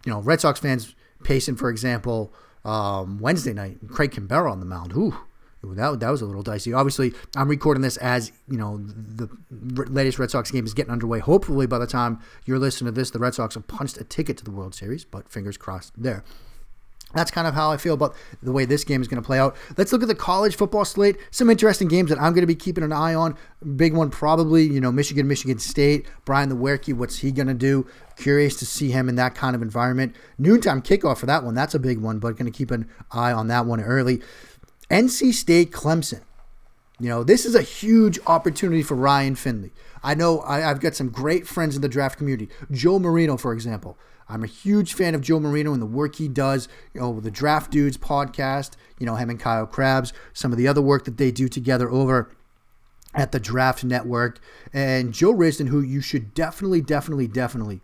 you 0.06 0.12
know 0.12 0.22
Red 0.22 0.42
Sox 0.42 0.60
fans 0.60 0.96
pacing, 1.24 1.56
for 1.56 1.70
example, 1.70 2.34
um, 2.64 3.20
Wednesday 3.20 3.54
night. 3.54 3.78
Craig 3.90 4.12
Kimbrel 4.12 4.52
on 4.52 4.60
the 4.60 4.66
mound. 4.66 4.94
Ooh, 4.94 5.18
that, 5.64 6.00
that 6.00 6.10
was 6.10 6.22
a 6.22 6.26
little 6.26 6.44
dicey. 6.44 6.74
Obviously, 6.74 7.14
I'm 7.36 7.50
recording 7.50 7.82
this 7.82 7.98
as 7.98 8.32
you 8.50 8.58
know 8.58 8.78
the 8.78 9.30
latest 9.50 10.20
Red 10.20 10.32
Sox 10.32 10.52
game 10.52 10.66
is 10.66 10.74
getting 10.74 10.92
underway. 10.92 11.20
Hopefully, 11.20 11.68
by 11.68 11.80
the 11.80 11.88
time 11.88 12.20
you're 12.46 12.60
listening 12.60 12.94
to 12.94 13.00
this, 13.00 13.12
the 13.12 13.20
Red 13.20 13.34
Sox 13.34 13.56
have 13.56 13.68
punched 13.68 13.98
a 13.98 14.04
ticket 14.04 14.38
to 14.38 14.44
the 14.44 14.52
World 14.52 14.76
Series. 14.76 15.04
But 15.04 15.30
fingers 15.30 15.58
crossed 15.58 15.94
there 16.02 16.24
that's 17.14 17.32
kind 17.32 17.48
of 17.48 17.54
how 17.54 17.72
I 17.72 17.78
feel 17.78 17.94
about 17.94 18.16
the 18.44 18.52
way 18.52 18.66
this 18.66 18.84
game 18.84 19.02
is 19.02 19.08
going 19.08 19.22
to 19.22 19.26
play 19.26 19.40
out. 19.40 19.56
Let's 19.78 19.94
look 19.94 20.02
at 20.02 20.10
the 20.10 20.16
college 20.16 20.58
football 20.58 20.84
slate. 20.84 21.18
Some 21.32 21.50
interesting 21.50 21.88
games 21.88 22.10
that 22.10 22.20
I'm 22.20 22.34
going 22.34 22.42
to 22.42 22.48
be 22.48 22.56
keeping 22.56 22.84
an 22.84 22.92
eye 22.92 23.14
on. 23.14 23.38
Big 23.76 23.94
one, 23.94 24.10
probably, 24.10 24.64
you 24.64 24.82
know, 24.82 24.92
Michigan, 24.92 25.28
Michigan 25.28 25.58
State. 25.58 26.06
Brian 26.26 26.50
the 26.50 26.56
Lewerke, 26.56 26.94
what's 26.94 27.20
he 27.20 27.32
going 27.32 27.48
to 27.48 27.54
do? 27.54 27.88
Curious 28.18 28.58
to 28.58 28.66
see 28.66 28.92
him 28.92 29.08
in 29.08 29.16
that 29.16 29.36
kind 29.36 29.56
of 29.56 29.62
environment. 29.62 30.16
Noontime 30.38 30.82
kickoff 30.82 31.20
for 31.20 31.28
that 31.28 31.44
one. 31.44 31.56
That's 31.56 31.74
a 31.74 31.80
big 31.80 32.00
one, 32.00 32.20
but 32.20 32.36
going 32.36 32.52
to 32.52 32.58
keep 32.58 32.72
an 32.72 32.90
eye 33.12 33.32
on 33.32 33.48
that 33.48 33.66
one 33.66 33.80
early. 33.80 34.22
NC 34.92 35.34
State, 35.34 35.72
Clemson. 35.72 36.22
You 37.00 37.10
know, 37.10 37.24
this 37.24 37.46
is 37.46 37.56
a 37.56 37.62
huge 37.62 38.20
opportunity 38.26 38.82
for 38.84 38.96
Ryan 38.96 39.36
Finley. 39.36 39.72
I 40.04 40.16
know 40.16 40.42
I, 40.42 40.60
have 40.60 40.80
got 40.80 40.96
some 40.96 41.10
great 41.10 41.48
friends 41.48 41.76
in 41.76 41.82
the 41.82 41.88
draft 41.88 42.18
community. 42.18 42.50
Joe 42.72 43.00
Marino, 43.00 43.38
for 43.38 43.54
example. 43.54 43.98
I'm 44.30 44.44
a 44.44 44.48
huge 44.48 44.94
fan 44.94 45.16
of 45.16 45.22
Joe 45.22 45.40
Marino 45.40 45.74
and 45.74 45.82
the 45.82 45.86
work 45.86 46.16
he 46.16 46.28
does, 46.28 46.68
you 46.94 47.00
know, 47.00 47.12
with 47.12 47.24
the 47.24 47.32
Draft 47.32 47.72
Dudes 47.72 47.98
podcast, 47.98 48.72
you 49.00 49.06
know, 49.06 49.16
him 49.16 49.30
and 49.30 49.40
Kyle 49.40 49.66
Crabbs, 49.66 50.12
some 50.34 50.52
of 50.52 50.58
the 50.58 50.68
other 50.68 50.82
work 50.82 51.06
that 51.06 51.18
they 51.18 51.32
do 51.32 51.48
together 51.48 51.90
over 51.90 52.30
at 53.14 53.32
the 53.32 53.40
Draft 53.40 53.84
Network. 53.84 54.40
And 54.74 55.14
Joe 55.14 55.34
Risdon, 55.34 55.70
who 55.70 55.82
you 55.82 56.02
should 56.02 56.34
definitely, 56.34 56.82
definitely, 56.82 57.28
definitely 57.28 57.82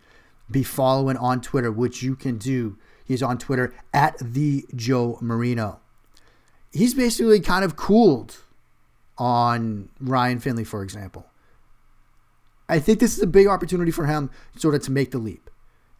be 0.51 0.63
following 0.63 1.15
on 1.17 1.39
Twitter, 1.39 1.71
which 1.71 2.03
you 2.03 2.15
can 2.15 2.37
do. 2.37 2.77
He's 3.05 3.23
on 3.23 3.37
Twitter 3.37 3.73
at 3.93 4.17
the 4.19 4.65
Joe 4.75 5.17
Marino. 5.21 5.79
He's 6.71 6.93
basically 6.93 7.39
kind 7.39 7.63
of 7.63 7.75
cooled 7.75 8.37
on 9.17 9.89
Ryan 10.01 10.39
Finley, 10.39 10.63
for 10.63 10.83
example. 10.83 11.27
I 12.67 12.79
think 12.79 12.99
this 12.99 13.15
is 13.15 13.23
a 13.23 13.27
big 13.27 13.47
opportunity 13.47 13.91
for 13.91 14.07
him 14.07 14.29
sort 14.57 14.75
of 14.75 14.81
to 14.83 14.91
make 14.91 15.11
the 15.11 15.19
leap 15.19 15.49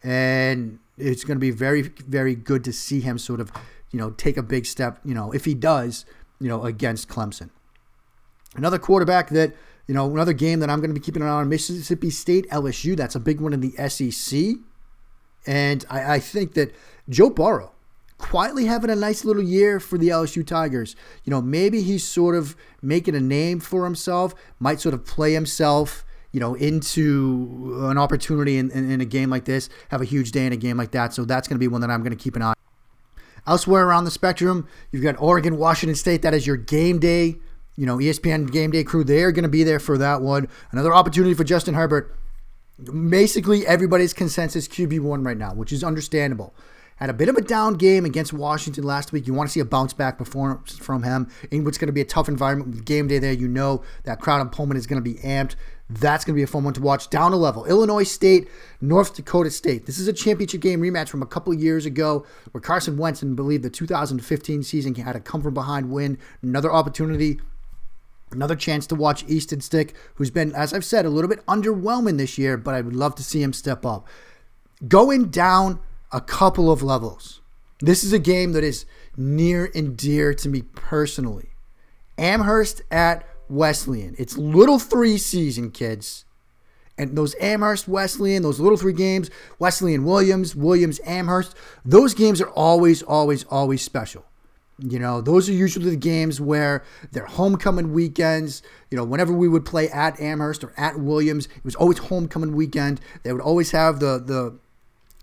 and 0.04 0.78
it's 0.98 1.24
going 1.24 1.36
to 1.36 1.40
be 1.40 1.50
very, 1.50 1.82
very 1.82 2.34
good 2.34 2.62
to 2.64 2.72
see 2.72 3.00
him 3.00 3.18
sort 3.18 3.40
of, 3.40 3.50
you 3.90 3.98
know, 3.98 4.10
take 4.10 4.36
a 4.36 4.42
big 4.42 4.66
step. 4.66 5.00
You 5.04 5.14
know, 5.14 5.32
if 5.32 5.46
he 5.46 5.54
does, 5.54 6.04
you 6.38 6.48
know, 6.48 6.64
against 6.64 7.08
Clemson. 7.08 7.50
Another 8.54 8.78
quarterback 8.78 9.30
that, 9.30 9.54
you 9.88 9.94
know, 9.94 10.08
another 10.10 10.34
game 10.34 10.60
that 10.60 10.70
I'm 10.70 10.78
going 10.78 10.90
to 10.90 10.98
be 10.98 11.04
keeping 11.04 11.22
an 11.22 11.28
eye 11.28 11.32
on 11.32 11.48
Mississippi 11.48 12.10
State 12.10 12.48
LSU. 12.50 12.96
That's 12.96 13.14
a 13.14 13.20
big 13.20 13.40
one 13.40 13.52
in 13.52 13.60
the 13.60 13.72
SEC, 13.88 14.56
and 15.46 15.84
I, 15.90 16.14
I 16.14 16.18
think 16.20 16.54
that 16.54 16.74
Joe 17.08 17.30
Burrow 17.30 17.72
quietly 18.16 18.66
having 18.66 18.90
a 18.90 18.96
nice 18.96 19.24
little 19.24 19.42
year 19.42 19.80
for 19.80 19.98
the 19.98 20.08
LSU 20.08 20.46
Tigers. 20.46 20.94
You 21.24 21.30
know, 21.30 21.42
maybe 21.42 21.82
he's 21.82 22.06
sort 22.06 22.36
of 22.36 22.56
making 22.80 23.14
a 23.14 23.20
name 23.20 23.60
for 23.60 23.84
himself, 23.84 24.34
might 24.58 24.80
sort 24.80 24.94
of 24.94 25.04
play 25.04 25.32
himself 25.32 26.03
you 26.34 26.40
know, 26.40 26.54
into 26.54 27.86
an 27.88 27.96
opportunity 27.96 28.58
in, 28.58 28.70
in, 28.72 28.90
in, 28.90 29.00
a 29.00 29.04
game 29.06 29.30
like 29.30 29.46
this, 29.46 29.70
have 29.88 30.02
a 30.02 30.04
huge 30.04 30.32
day 30.32 30.44
in 30.44 30.52
a 30.52 30.56
game 30.56 30.76
like 30.76 30.90
that. 30.90 31.14
So 31.14 31.24
that's 31.24 31.48
going 31.48 31.56
to 31.56 31.60
be 31.60 31.68
one 31.68 31.80
that 31.80 31.90
I'm 31.90 32.02
going 32.02 32.16
to 32.16 32.22
keep 32.22 32.36
an 32.36 32.42
eye. 32.42 32.48
on. 32.48 32.54
Elsewhere 33.46 33.86
around 33.86 34.04
the 34.04 34.10
spectrum, 34.10 34.68
you've 34.90 35.02
got 35.02 35.14
Oregon, 35.20 35.56
Washington 35.56 35.94
State. 35.94 36.22
That 36.22 36.34
is 36.34 36.46
your 36.46 36.56
game 36.56 36.98
day 36.98 37.36
you 37.76 37.86
know, 37.86 37.98
ESPN 37.98 38.50
Game 38.50 38.70
Day 38.70 38.84
crew, 38.84 39.04
they're 39.04 39.32
going 39.32 39.42
to 39.42 39.48
be 39.48 39.64
there 39.64 39.80
for 39.80 39.98
that 39.98 40.22
one. 40.22 40.48
Another 40.70 40.94
opportunity 40.94 41.34
for 41.34 41.44
Justin 41.44 41.74
Herbert. 41.74 42.14
Basically, 43.08 43.66
everybody's 43.66 44.12
consensus 44.12 44.68
QB1 44.68 45.24
right 45.24 45.36
now, 45.36 45.54
which 45.54 45.72
is 45.72 45.82
understandable. 45.82 46.54
Had 46.96 47.10
a 47.10 47.12
bit 47.12 47.28
of 47.28 47.36
a 47.36 47.40
down 47.40 47.74
game 47.74 48.04
against 48.04 48.32
Washington 48.32 48.84
last 48.84 49.12
week. 49.12 49.26
You 49.26 49.34
want 49.34 49.48
to 49.48 49.52
see 49.52 49.60
a 49.60 49.64
bounce 49.64 49.92
back 49.92 50.16
performance 50.16 50.78
from 50.78 51.02
him 51.02 51.28
in 51.50 51.64
what's 51.64 51.76
going 51.76 51.88
to 51.88 51.92
be 51.92 52.00
a 52.00 52.04
tough 52.04 52.28
environment 52.28 52.70
with 52.70 52.84
game 52.84 53.08
day 53.08 53.18
there. 53.18 53.32
You 53.32 53.48
know 53.48 53.82
that 54.04 54.20
crowd 54.20 54.40
in 54.40 54.48
Pullman 54.48 54.76
is 54.76 54.86
going 54.86 55.02
to 55.02 55.10
be 55.10 55.18
amped. 55.20 55.56
That's 55.90 56.24
going 56.24 56.34
to 56.34 56.38
be 56.38 56.42
a 56.42 56.46
fun 56.46 56.64
one 56.64 56.72
to 56.74 56.80
watch. 56.80 57.10
Down 57.10 57.32
a 57.32 57.36
level, 57.36 57.66
Illinois 57.66 58.04
State, 58.04 58.48
North 58.80 59.14
Dakota 59.14 59.50
State. 59.50 59.84
This 59.84 59.98
is 59.98 60.08
a 60.08 60.12
championship 60.14 60.62
game 60.62 60.80
rematch 60.80 61.08
from 61.08 61.22
a 61.22 61.26
couple 61.26 61.52
years 61.52 61.84
ago 61.84 62.24
where 62.52 62.60
Carson 62.60 62.96
Wentz, 62.96 63.22
and 63.22 63.36
believe 63.36 63.62
the 63.62 63.70
2015 63.70 64.62
season, 64.62 64.94
had 64.94 65.14
a 65.14 65.20
come 65.20 65.42
from 65.42 65.54
behind 65.54 65.90
win. 65.90 66.18
Another 66.42 66.72
opportunity 66.72 67.38
Another 68.34 68.56
chance 68.56 68.86
to 68.88 68.94
watch 68.94 69.24
Easton 69.28 69.60
Stick, 69.60 69.94
who's 70.16 70.30
been, 70.30 70.52
as 70.54 70.74
I've 70.74 70.84
said, 70.84 71.04
a 71.04 71.10
little 71.10 71.28
bit 71.28 71.44
underwhelming 71.46 72.18
this 72.18 72.36
year, 72.36 72.56
but 72.56 72.74
I 72.74 72.80
would 72.80 72.96
love 72.96 73.14
to 73.16 73.22
see 73.22 73.42
him 73.42 73.52
step 73.52 73.86
up. 73.86 74.08
Going 74.88 75.26
down 75.30 75.78
a 76.10 76.20
couple 76.20 76.70
of 76.70 76.82
levels. 76.82 77.40
This 77.80 78.02
is 78.02 78.12
a 78.12 78.18
game 78.18 78.52
that 78.52 78.64
is 78.64 78.86
near 79.16 79.70
and 79.74 79.96
dear 79.96 80.34
to 80.34 80.48
me 80.48 80.62
personally. 80.62 81.50
Amherst 82.18 82.82
at 82.90 83.26
Wesleyan. 83.48 84.14
It's 84.18 84.36
little 84.36 84.78
three 84.78 85.18
season, 85.18 85.70
kids. 85.70 86.24
And 86.96 87.16
those 87.16 87.34
Amherst, 87.40 87.88
Wesleyan, 87.88 88.42
those 88.42 88.60
little 88.60 88.78
three 88.78 88.92
games, 88.92 89.28
Wesleyan, 89.58 90.04
Williams, 90.04 90.54
Williams, 90.54 91.00
Amherst, 91.04 91.56
those 91.84 92.14
games 92.14 92.40
are 92.40 92.50
always, 92.50 93.02
always, 93.02 93.44
always 93.44 93.82
special. 93.82 94.24
You 94.78 94.98
know, 94.98 95.20
those 95.20 95.48
are 95.48 95.52
usually 95.52 95.90
the 95.90 95.96
games 95.96 96.40
where 96.40 96.84
they're 97.12 97.26
homecoming 97.26 97.92
weekends. 97.92 98.62
You 98.90 98.98
know, 98.98 99.04
whenever 99.04 99.32
we 99.32 99.48
would 99.48 99.64
play 99.64 99.88
at 99.88 100.20
Amherst 100.20 100.64
or 100.64 100.72
at 100.76 100.98
Williams, 100.98 101.46
it 101.46 101.64
was 101.64 101.76
always 101.76 101.98
homecoming 101.98 102.56
weekend. 102.56 103.00
They 103.22 103.32
would 103.32 103.42
always 103.42 103.70
have 103.70 104.00
the 104.00 104.18
the 104.18 104.58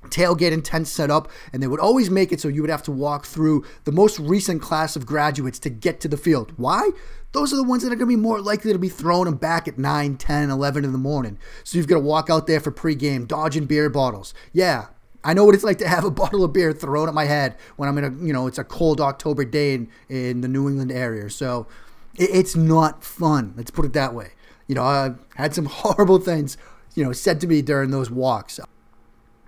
tailgate 0.08 0.54
and 0.54 0.64
tent 0.64 0.88
set 0.88 1.12
up, 1.12 1.30
and 1.52 1.62
they 1.62 1.68
would 1.68 1.82
always 1.82 2.10
make 2.10 2.32
it 2.32 2.40
so 2.40 2.48
you 2.48 2.62
would 2.62 2.72
have 2.72 2.84
to 2.84 2.92
walk 2.92 3.26
through 3.26 3.66
the 3.84 3.92
most 3.92 4.20
recent 4.20 4.62
class 4.62 4.96
of 4.96 5.06
graduates 5.06 5.60
to 5.60 5.70
get 5.70 6.00
to 6.00 6.08
the 6.08 6.18
field. 6.18 6.54
Why? 6.56 6.90
Those 7.34 7.54
are 7.54 7.56
the 7.56 7.64
ones 7.64 7.84
that 7.84 7.88
are 7.88 7.96
going 7.96 8.10
to 8.10 8.18
be 8.18 8.22
more 8.22 8.42
likely 8.42 8.74
to 8.74 8.80
be 8.80 8.90
thrown 8.90 9.26
them 9.26 9.36
back 9.36 9.68
at 9.68 9.78
9, 9.78 10.18
10, 10.18 10.50
11 10.50 10.84
in 10.84 10.92
the 10.92 10.98
morning. 10.98 11.38
So 11.64 11.78
you've 11.78 11.88
got 11.88 11.96
to 11.96 12.02
walk 12.02 12.30
out 12.30 12.48
there 12.48 12.60
for 12.60 12.72
pregame, 12.72 13.28
dodging 13.28 13.66
beer 13.66 13.90
bottles. 13.90 14.34
Yeah, 14.52 14.88
I 15.24 15.34
know 15.34 15.46
what 15.46 15.56
it's 15.56 15.64
like 15.64 15.78
to 15.80 15.88
have 15.88 16.04
a 16.04 16.12
bottle 16.12 16.44
of 16.44 16.54
beer 16.54 16.74
thrown 16.74 17.08
at 17.08 17.14
my 17.14 17.26
head 17.26 17.56
when 17.78 17.88
I'm 17.88 17.98
in 17.98 18.04
a, 18.04 18.26
you 18.26 18.34
know, 18.34 18.48
it's 18.48 18.58
a 18.58 18.64
cold 18.64 19.00
October 19.00 19.46
day 19.46 19.74
in, 19.74 19.90
in 20.10 20.42
the 20.42 20.48
New 20.48 20.68
England 20.68 20.92
area. 20.92 21.30
So 21.30 21.68
it, 22.16 22.30
it's 22.32 22.56
not 22.56 23.04
fun. 23.04 23.54
Let's 23.56 23.72
put 23.72 23.86
it 23.86 23.94
that 23.94 24.14
way. 24.14 24.32
You 24.68 24.76
know, 24.76 24.84
I 24.84 25.12
had 25.36 25.54
some 25.54 25.66
horrible 25.70 26.20
things, 26.20 26.58
you 26.96 27.04
know, 27.04 27.12
said 27.12 27.40
to 27.42 27.48
me 27.48 27.62
during 27.62 27.92
those 27.92 28.12
walks. 28.12 28.60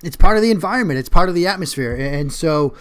It's 0.04 0.18
part 0.18 0.36
of 0.36 0.44
the 0.44 0.52
environment. 0.52 1.00
It's 1.00 1.10
part 1.10 1.30
of 1.30 1.36
the 1.36 1.48
atmosphere. 1.48 1.96
And 1.96 2.32
so, 2.32 2.76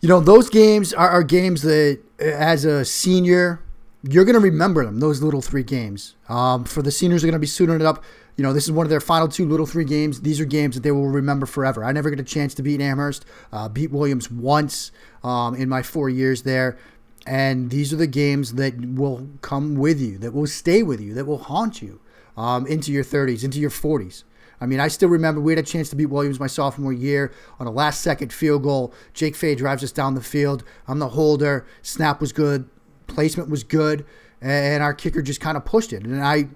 you 0.00 0.08
know, 0.08 0.20
those 0.20 0.48
games 0.48 0.94
are, 0.94 1.08
are 1.08 1.22
games 1.22 1.62
that, 1.62 2.00
uh, 2.20 2.24
as 2.24 2.64
a 2.64 2.84
senior, 2.84 3.60
you're 4.02 4.24
going 4.24 4.34
to 4.34 4.40
remember 4.40 4.84
them, 4.84 5.00
those 5.00 5.22
little 5.22 5.42
three 5.42 5.62
games. 5.62 6.16
Um, 6.28 6.64
for 6.64 6.82
the 6.82 6.90
seniors, 6.90 7.22
are 7.22 7.26
going 7.26 7.32
to 7.34 7.38
be 7.38 7.46
suiting 7.46 7.76
it 7.76 7.82
up 7.82 8.02
you 8.40 8.46
know, 8.46 8.54
this 8.54 8.64
is 8.64 8.72
one 8.72 8.86
of 8.86 8.90
their 8.90 9.00
final 9.00 9.28
two 9.28 9.46
little 9.46 9.66
three 9.66 9.84
games. 9.84 10.22
These 10.22 10.40
are 10.40 10.46
games 10.46 10.74
that 10.74 10.82
they 10.82 10.92
will 10.92 11.08
remember 11.08 11.44
forever. 11.44 11.84
I 11.84 11.92
never 11.92 12.08
get 12.08 12.18
a 12.20 12.24
chance 12.24 12.54
to 12.54 12.62
beat 12.62 12.80
Amherst, 12.80 13.26
uh, 13.52 13.68
beat 13.68 13.90
Williams 13.90 14.30
once 14.30 14.92
um, 15.22 15.54
in 15.54 15.68
my 15.68 15.82
four 15.82 16.08
years 16.08 16.42
there. 16.42 16.78
And 17.26 17.68
these 17.68 17.92
are 17.92 17.96
the 17.96 18.06
games 18.06 18.54
that 18.54 18.80
will 18.82 19.28
come 19.42 19.74
with 19.74 20.00
you, 20.00 20.16
that 20.20 20.32
will 20.32 20.46
stay 20.46 20.82
with 20.82 21.02
you, 21.02 21.12
that 21.12 21.26
will 21.26 21.36
haunt 21.36 21.82
you 21.82 22.00
um, 22.34 22.66
into 22.66 22.92
your 22.92 23.04
30s, 23.04 23.44
into 23.44 23.60
your 23.60 23.68
40s. 23.68 24.24
I 24.58 24.64
mean, 24.64 24.80
I 24.80 24.88
still 24.88 25.10
remember 25.10 25.42
we 25.42 25.52
had 25.52 25.58
a 25.58 25.62
chance 25.62 25.90
to 25.90 25.96
beat 25.96 26.06
Williams 26.06 26.40
my 26.40 26.46
sophomore 26.46 26.94
year 26.94 27.32
on 27.58 27.66
a 27.66 27.70
last 27.70 28.00
second 28.00 28.32
field 28.32 28.62
goal. 28.62 28.94
Jake 29.12 29.36
Fay 29.36 29.54
drives 29.54 29.84
us 29.84 29.92
down 29.92 30.14
the 30.14 30.22
field. 30.22 30.64
I'm 30.88 30.98
the 30.98 31.10
holder. 31.10 31.66
Snap 31.82 32.22
was 32.22 32.32
good. 32.32 32.70
Placement 33.10 33.50
was 33.50 33.64
good. 33.64 34.06
And 34.40 34.82
our 34.82 34.94
kicker 34.94 35.20
just 35.20 35.40
kind 35.40 35.58
of 35.58 35.66
pushed 35.66 35.92
it. 35.92 36.04
And 36.04 36.24
I 36.24 36.48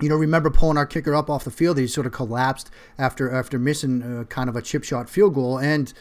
you 0.00 0.08
know, 0.08 0.16
remember 0.16 0.50
pulling 0.50 0.76
our 0.76 0.86
kicker 0.86 1.14
up 1.14 1.28
off 1.28 1.44
the 1.44 1.50
field. 1.50 1.78
He 1.78 1.86
sort 1.86 2.06
of 2.06 2.12
collapsed 2.12 2.70
after 2.98 3.30
after 3.30 3.58
missing 3.58 4.02
uh, 4.02 4.24
kind 4.24 4.48
of 4.48 4.56
a 4.56 4.62
chip 4.62 4.82
shot 4.82 5.08
field 5.08 5.34
goal, 5.34 5.58
and 5.58 5.92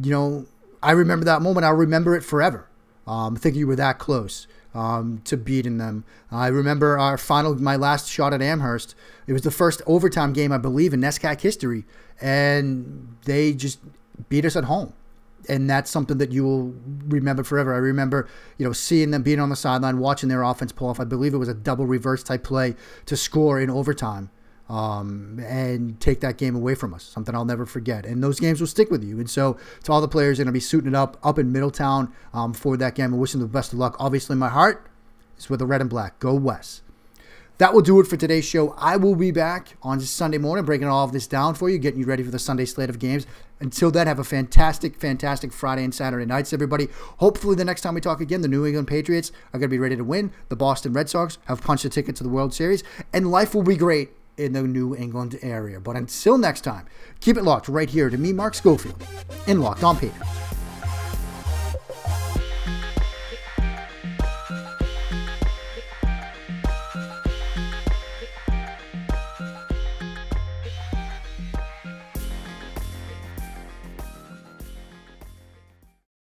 you 0.00 0.10
know, 0.10 0.46
I 0.82 0.92
remember 0.92 1.24
that 1.24 1.42
moment. 1.42 1.64
I'll 1.64 1.74
remember 1.74 2.14
it 2.14 2.22
forever. 2.22 2.68
Um, 3.06 3.36
thinking 3.36 3.60
you 3.60 3.66
were 3.66 3.76
that 3.76 3.98
close 3.98 4.46
um, 4.74 5.22
to 5.24 5.36
beating 5.36 5.78
them. 5.78 6.04
I 6.30 6.48
remember 6.48 6.98
our 6.98 7.16
final, 7.16 7.54
my 7.54 7.76
last 7.76 8.10
shot 8.10 8.34
at 8.34 8.42
Amherst. 8.42 8.94
It 9.26 9.32
was 9.32 9.42
the 9.42 9.50
first 9.50 9.80
overtime 9.86 10.32
game, 10.32 10.52
I 10.52 10.58
believe, 10.58 10.92
in 10.92 11.00
NESCAC 11.00 11.40
history, 11.40 11.84
and 12.20 13.16
they 13.24 13.54
just 13.54 13.78
beat 14.28 14.44
us 14.44 14.56
at 14.56 14.64
home 14.64 14.92
and 15.48 15.68
that's 15.68 15.90
something 15.90 16.18
that 16.18 16.32
you 16.32 16.44
will 16.44 16.74
remember 17.08 17.44
forever. 17.44 17.74
I 17.74 17.78
remember, 17.78 18.28
you 18.58 18.66
know, 18.66 18.72
seeing 18.72 19.10
them 19.10 19.22
being 19.22 19.40
on 19.40 19.48
the 19.48 19.56
sideline, 19.56 19.98
watching 19.98 20.28
their 20.28 20.42
offense 20.42 20.72
pull 20.72 20.88
off. 20.88 21.00
I 21.00 21.04
believe 21.04 21.34
it 21.34 21.38
was 21.38 21.48
a 21.48 21.54
double 21.54 21.86
reverse 21.86 22.22
type 22.22 22.44
play 22.44 22.74
to 23.06 23.16
score 23.16 23.60
in 23.60 23.70
overtime 23.70 24.30
um, 24.68 25.40
and 25.46 26.00
take 26.00 26.20
that 26.20 26.38
game 26.38 26.56
away 26.56 26.74
from 26.74 26.92
us. 26.92 27.04
Something 27.04 27.34
I'll 27.34 27.44
never 27.44 27.66
forget. 27.66 28.04
And 28.04 28.22
those 28.22 28.40
games 28.40 28.60
will 28.60 28.66
stick 28.66 28.90
with 28.90 29.04
you. 29.04 29.18
And 29.18 29.30
so, 29.30 29.56
to 29.84 29.92
all 29.92 30.00
the 30.00 30.08
players, 30.08 30.38
going 30.38 30.46
to 30.46 30.52
be 30.52 30.60
suiting 30.60 30.88
it 30.88 30.94
up 30.94 31.18
up 31.22 31.38
in 31.38 31.52
Middletown 31.52 32.12
um, 32.32 32.52
for 32.52 32.76
that 32.76 32.94
game. 32.94 33.14
I 33.14 33.16
wish 33.16 33.32
them 33.32 33.40
the 33.40 33.46
best 33.46 33.72
of 33.72 33.78
luck. 33.78 33.96
Obviously, 33.98 34.36
my 34.36 34.48
heart 34.48 34.86
is 35.38 35.48
with 35.48 35.60
the 35.60 35.66
red 35.66 35.80
and 35.80 35.90
black. 35.90 36.18
Go 36.18 36.34
West. 36.34 36.82
That 37.58 37.72
will 37.72 37.80
do 37.80 37.98
it 38.00 38.06
for 38.06 38.18
today's 38.18 38.44
show. 38.44 38.74
I 38.76 38.98
will 38.98 39.16
be 39.16 39.30
back 39.30 39.76
on 39.82 39.98
Sunday 40.00 40.36
morning, 40.36 40.66
breaking 40.66 40.88
all 40.88 41.04
of 41.04 41.12
this 41.12 41.26
down 41.26 41.54
for 41.54 41.70
you, 41.70 41.78
getting 41.78 42.00
you 42.00 42.04
ready 42.04 42.22
for 42.22 42.30
the 42.30 42.38
Sunday 42.38 42.66
slate 42.66 42.90
of 42.90 42.98
games. 42.98 43.26
Until 43.60 43.90
then, 43.90 44.06
have 44.06 44.18
a 44.18 44.24
fantastic, 44.24 44.96
fantastic 44.96 45.54
Friday 45.54 45.82
and 45.82 45.94
Saturday 45.94 46.26
nights, 46.26 46.52
everybody. 46.52 46.88
Hopefully, 47.16 47.56
the 47.56 47.64
next 47.64 47.80
time 47.80 47.94
we 47.94 48.02
talk 48.02 48.20
again, 48.20 48.42
the 48.42 48.48
New 48.48 48.66
England 48.66 48.88
Patriots 48.88 49.32
are 49.54 49.58
going 49.58 49.70
to 49.70 49.74
be 49.74 49.78
ready 49.78 49.96
to 49.96 50.04
win. 50.04 50.32
The 50.50 50.56
Boston 50.56 50.92
Red 50.92 51.08
Sox 51.08 51.38
have 51.46 51.62
punched 51.62 51.86
a 51.86 51.88
ticket 51.88 52.14
to 52.16 52.22
the 52.22 52.28
World 52.28 52.52
Series, 52.52 52.84
and 53.14 53.30
life 53.30 53.54
will 53.54 53.62
be 53.62 53.76
great 53.76 54.10
in 54.36 54.52
the 54.52 54.62
New 54.62 54.94
England 54.94 55.38
area. 55.40 55.80
But 55.80 55.96
until 55.96 56.36
next 56.36 56.60
time, 56.60 56.84
keep 57.20 57.38
it 57.38 57.42
locked 57.42 57.68
right 57.68 57.88
here 57.88 58.10
to 58.10 58.18
me, 58.18 58.34
Mark 58.34 58.54
Schofield, 58.54 59.02
in 59.46 59.62
Locked 59.62 59.82
On 59.82 59.96
Patriots. 59.96 60.45